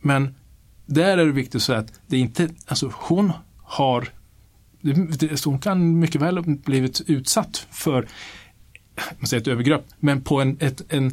[0.00, 0.34] Men
[0.86, 3.32] där är det viktigt att säga att det är inte, alltså hon
[3.62, 4.08] har,
[5.44, 8.08] hon kan mycket väl ha blivit utsatt för
[9.18, 11.12] man säger ett övergrepp, men på en, ett, en,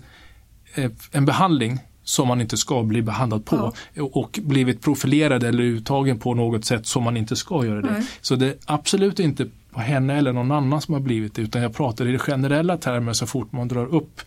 [1.12, 4.04] en behandling som man inte ska bli behandlad på ja.
[4.04, 7.92] och blivit profilerad eller uttagen på något sätt som man inte ska göra det.
[7.92, 8.08] Nej.
[8.22, 11.62] Så det är absolut inte på henne eller någon annan som har blivit det utan
[11.62, 14.22] jag pratar i generella termer så fort man drar upp,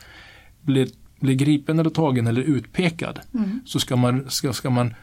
[0.60, 0.88] blir,
[1.20, 3.60] blir gripen eller tagen eller utpekad mm.
[3.64, 4.94] så ska man, ska, ska man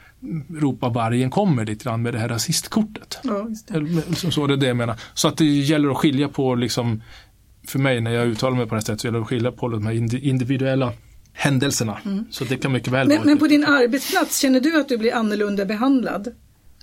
[0.50, 3.20] ropa vargen kommer lite grann med det här rasistkortet.
[3.24, 4.32] Ja, det.
[4.32, 4.96] Så, det är det jag menar.
[5.14, 7.02] Så att det gäller att skilja på liksom
[7.68, 9.52] för mig när jag uttalar mig på det här sättet så gäller det att skilja
[9.52, 10.94] på de här individuella
[11.34, 11.98] händelserna.
[12.06, 12.26] Mm.
[12.32, 13.26] Så det kan mycket väl men, vara.
[13.26, 16.36] Men på din arbetsplats, känner du att du blir annorlunda behandlad?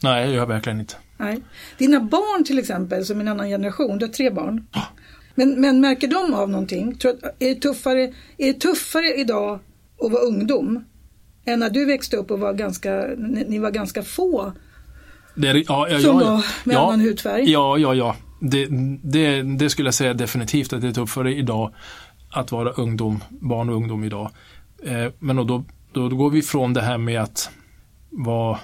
[0.02, 0.94] Nej, det gör jag verkligen inte.
[1.16, 1.40] Nej.
[1.78, 4.66] Dina barn till exempel, som en annan generation, du har tre barn.
[4.72, 4.82] Ja.
[5.34, 6.94] Men, men märker de av någonting?
[6.94, 9.60] Tror är, det tuffare, är det tuffare idag
[10.00, 10.84] att vara ungdom
[11.48, 13.06] än när du växte upp och var ganska,
[13.46, 14.52] ni var ganska få
[15.34, 17.50] det, ja, ja, som ja, var med ja, annan hudfärg?
[17.50, 18.16] Ja, ja, ja.
[18.40, 18.66] Det,
[19.02, 21.74] det, det, skulle jag säga definitivt att det är tuffare idag
[22.30, 24.30] att vara ungdom, barn och ungdom idag.
[24.82, 25.64] Eh, men då, då,
[26.08, 27.50] då går vi från det här med att
[28.10, 28.58] vara,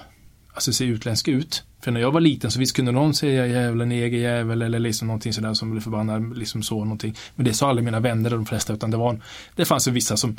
[0.53, 1.63] alltså se utländsk ut.
[1.85, 5.33] För när jag var liten så visst kunde någon säga jävla negerjävel eller liksom någonting
[5.33, 7.15] sådär som blev förbannad, liksom så någonting.
[7.35, 9.21] Men det sa aldrig mina vänner de flesta utan det var,
[9.55, 10.37] det fanns ju vissa som,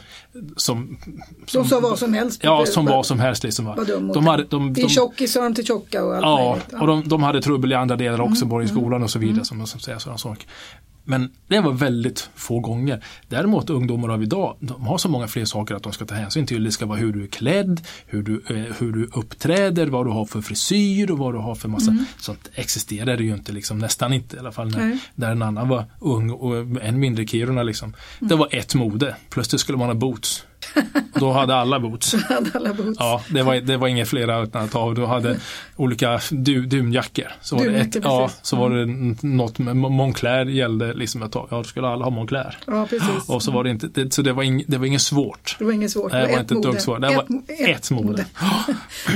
[0.57, 0.99] som,
[1.47, 2.41] som De sa vad som helst?
[2.45, 3.65] Ja, som vad som helst liksom.
[3.65, 6.73] Var de, de hade, de, de, tjockis sa de till tjocka och allt Ja, möjligt.
[6.81, 9.11] och de, de hade trubbel i andra delar också, mm, både i mm, skolan och
[9.11, 9.45] så vidare mm.
[9.45, 10.47] som, som säger sådana saker.
[11.09, 13.05] Men det var väldigt få gånger.
[13.29, 16.47] Däremot ungdomar av idag, de har så många fler saker att de ska ta hänsyn
[16.47, 16.65] till.
[16.65, 20.11] Det ska vara hur du är klädd, hur du, eh, hur du uppträder, vad du
[20.11, 21.91] har för frisyr och vad du har för massa.
[21.91, 22.05] Mm.
[22.19, 24.71] Sånt existerar ju inte, liksom, nästan inte i alla fall.
[24.71, 27.63] När, när en annan var ung och än mindre Kiruna.
[27.63, 27.95] Liksom.
[28.19, 28.29] Mm.
[28.29, 30.47] Det var ett mode, plötsligt skulle man ha boots.
[31.15, 32.15] Då hade alla boots.
[32.15, 32.97] hade alla boots.
[32.99, 34.95] Ja, det var, det var inga flera alternativ.
[34.95, 35.37] Du hade
[35.77, 37.33] olika du, dunjackor.
[37.43, 39.17] Så var det, ett, ja, så var det mm.
[39.21, 41.49] något med Moncler gällde liksom ett tag.
[41.51, 42.59] Ja, då skulle alla ha Moncler.
[42.67, 43.29] Ja, precis.
[43.29, 45.57] Och så var det inte, det, så det var, ing, det var inget svårt.
[45.59, 46.13] Det var inget svårt.
[46.13, 47.01] Det var, det var inte ett dugg svårt.
[47.01, 48.27] Det ett, var ett, ett mode.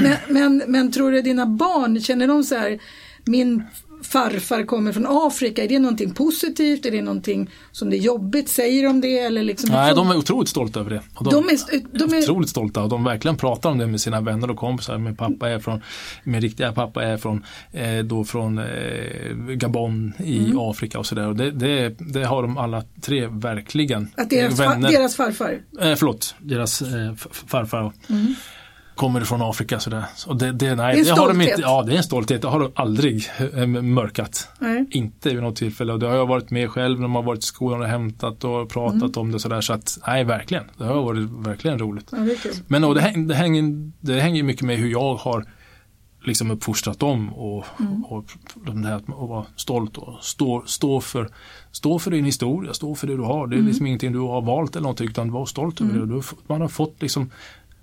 [0.02, 2.78] men, men, men tror du dina barn, känner de så här,
[3.24, 3.64] min
[4.10, 6.86] farfar kommer från Afrika, är det någonting positivt?
[6.86, 8.48] Är det någonting som det är jobbigt?
[8.48, 9.18] Säger de det?
[9.18, 11.02] Eller liksom Nej, de är otroligt stolta över det.
[11.14, 14.00] Och de, de, är, de är otroligt stolta och de verkligen pratar om det med
[14.00, 14.98] sina vänner och kompisar.
[14.98, 15.82] Min pappa är från,
[16.24, 18.64] min riktiga pappa är från, eh, då från eh,
[19.54, 20.58] Gabon i mm.
[20.58, 21.34] Afrika och sådär.
[21.34, 24.08] det, det, det, har de alla tre verkligen.
[24.16, 25.62] Att deras, vänner, deras farfar?
[25.80, 27.14] Eh, förlåt, deras eh,
[27.46, 27.92] farfar.
[28.08, 28.34] Mm
[29.00, 30.04] kommer från Afrika sådär.
[30.26, 31.50] Och det, det, nej, Det är en har de stolthet.
[31.50, 32.42] inte, ja, det är en stolthet.
[32.42, 34.48] Det har de aldrig eh, mörkat.
[34.58, 34.86] Nej.
[34.90, 35.92] Inte vid något tillfälle.
[35.92, 38.44] Och det har jag varit med själv när man har varit i skolan och hämtat
[38.44, 39.12] och pratat Mm.
[39.16, 39.60] om det sådär.
[39.60, 40.64] Så att, nej, verkligen.
[40.78, 42.08] Det har varit verkligen roligt.
[42.12, 42.62] Ja, det.
[42.68, 45.44] Men och det, häng, det, hänger, det hänger mycket med hur jag har
[46.24, 48.04] liksom uppfostrat dem och, Mm.
[48.04, 48.24] och
[48.66, 51.28] de här att vara stolt och stå, stå, för,
[51.72, 53.46] stå för din historia, stå för det du har.
[53.46, 53.68] Det är Mm.
[53.68, 56.06] liksom ingenting du har valt eller någonting utan var stolt över det.
[56.06, 57.30] Du, man har fått liksom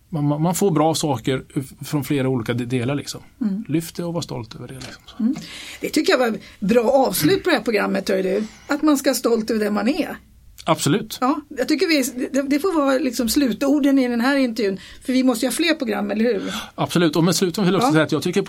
[0.09, 1.43] man, man får bra saker
[1.85, 2.95] från flera olika de- delar.
[2.95, 3.21] Liksom.
[3.41, 3.63] Mm.
[3.67, 4.73] Lyft det och var stolt över det.
[4.73, 5.35] Liksom.
[5.81, 8.43] Det tycker jag var ett bra avslut på det här programmet, hör du.
[8.67, 10.17] Att man ska vara stolt över det man är.
[10.65, 11.17] Absolut.
[11.21, 14.79] Ja, jag tycker vi, det, det får vara liksom slutorden i den här intervjun.
[15.05, 16.53] För vi måste ju ha fler program, eller hur?
[16.75, 17.91] Absolut, och med slutet vill jag också Ja.
[17.93, 18.41] säga att jag tycker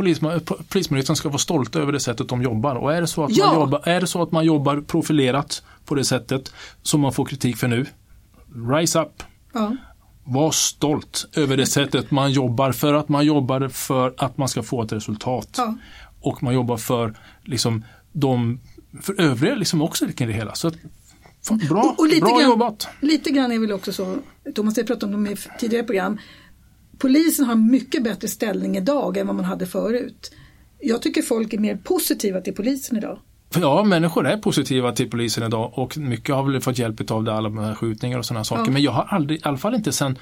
[0.69, 2.75] Polismyndigheten ska vara stolta över det sättet de jobbar.
[2.75, 3.47] Och är det, så att Ja.
[3.47, 6.53] man jobbar, är det så att man jobbar profilerat på det sättet
[6.83, 7.87] som man får kritik för nu,
[8.73, 9.23] rise up.
[9.53, 9.77] Ja.
[10.31, 14.63] Var stolt över det sättet man jobbar för att man jobbar för att man ska
[14.63, 15.55] få ett resultat.
[15.57, 15.75] Ja.
[16.21, 17.15] Och man jobbar för
[17.45, 18.61] liksom de
[19.03, 20.55] för övriga liksom också kring det hela.
[20.55, 20.71] Så
[21.43, 22.89] fan, bra, Och- och lite bra grann- jobbat!
[23.01, 24.17] Lite grann är väl också så,
[24.55, 26.19] Thomas har pratat om dem i tidigare program,
[26.99, 30.33] polisen har mycket bättre ställning idag än vad man hade förut.
[30.81, 33.19] Jag tycker folk är mer positiva till polisen idag.
[33.51, 37.25] För ja, människor är positiva till polisen idag och mycket har väl fått hjälp av
[37.25, 38.65] det, alla de här skjutningar och sådana saker.
[38.65, 38.71] Ja.
[38.71, 40.19] Men jag har aldrig, i alla fall inte sen,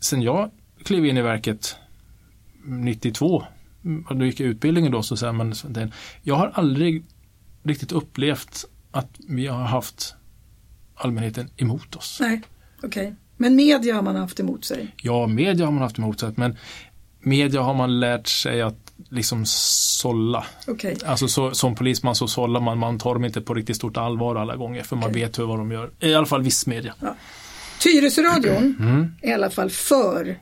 [0.00, 0.50] sen jag
[0.84, 1.76] klev in i verket
[2.64, 3.42] 92,
[3.84, 5.54] mm, och då gick jag utbildningen då, så säger man,
[6.22, 7.04] jag har aldrig
[7.62, 10.14] riktigt upplevt att vi har haft
[10.94, 12.18] allmänheten emot oss.
[12.20, 12.42] Nej,
[12.82, 13.14] okej.
[13.36, 14.94] Men media har man haft emot sig.
[15.02, 16.56] Ja, media har man haft emot sig, men
[17.20, 20.44] media har man lärt sig att liksom sålla.
[20.66, 20.96] Okej.
[21.06, 24.36] Alltså så, som polisman så sållar man, man tar dem inte på riktigt stort allvar
[24.36, 25.22] alla gånger för man Okej.
[25.22, 25.90] vet hur vad de gör.
[26.00, 26.94] I alla fall viss media.
[27.80, 29.12] Tyresöradion Mm.
[29.22, 30.36] är i alla fall för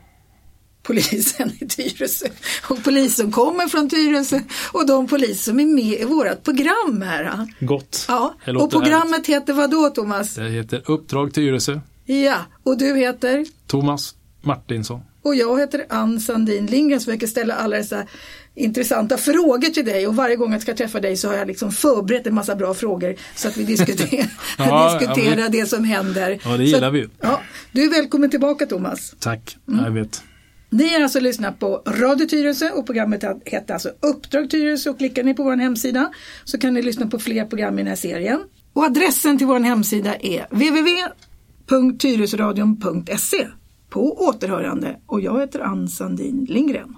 [0.83, 2.27] polisen i Tyresö.
[2.69, 4.41] Och polis som kommer från Tyresö
[4.73, 7.47] och de poliser som är med i vårt program här.
[7.61, 8.05] Gott.
[8.09, 10.35] Ja, och programmet heter vad då Thomas?
[10.35, 11.81] Det heter Uppdrag Tyresö.
[12.05, 13.47] Ja, och du heter?
[13.67, 15.01] Thomas Martinsson.
[15.23, 18.07] Och jag heter Ann Sandin Lindgren som försöker ställa alla dessa
[18.55, 21.73] intressanta frågor till dig och varje gång jag ska träffa dig så har jag liksom
[21.73, 24.27] förberett en massa bra frågor så att vi diskuterar,
[24.59, 26.41] Ja, diskuterar ja, det som händer.
[26.45, 27.09] Ja, det så, gillar vi ju.
[27.21, 27.41] Ja,
[27.73, 29.15] du är välkommen tillbaka Thomas.
[29.19, 29.57] Tack.
[29.69, 29.85] Mm.
[29.85, 30.23] Jag vet.
[30.71, 35.23] Ni har alltså lyssnat på Radio Tyresö och programmet heter alltså Uppdrag Tyresö och klickar
[35.23, 36.11] ni på vår hemsida
[36.45, 38.41] så kan ni lyssna på fler program i den här serien.
[38.73, 43.47] Och adressen till vår hemsida är www.tyresöradion.se
[43.89, 46.97] På återhörande och jag heter Ann Sandin Lindgren.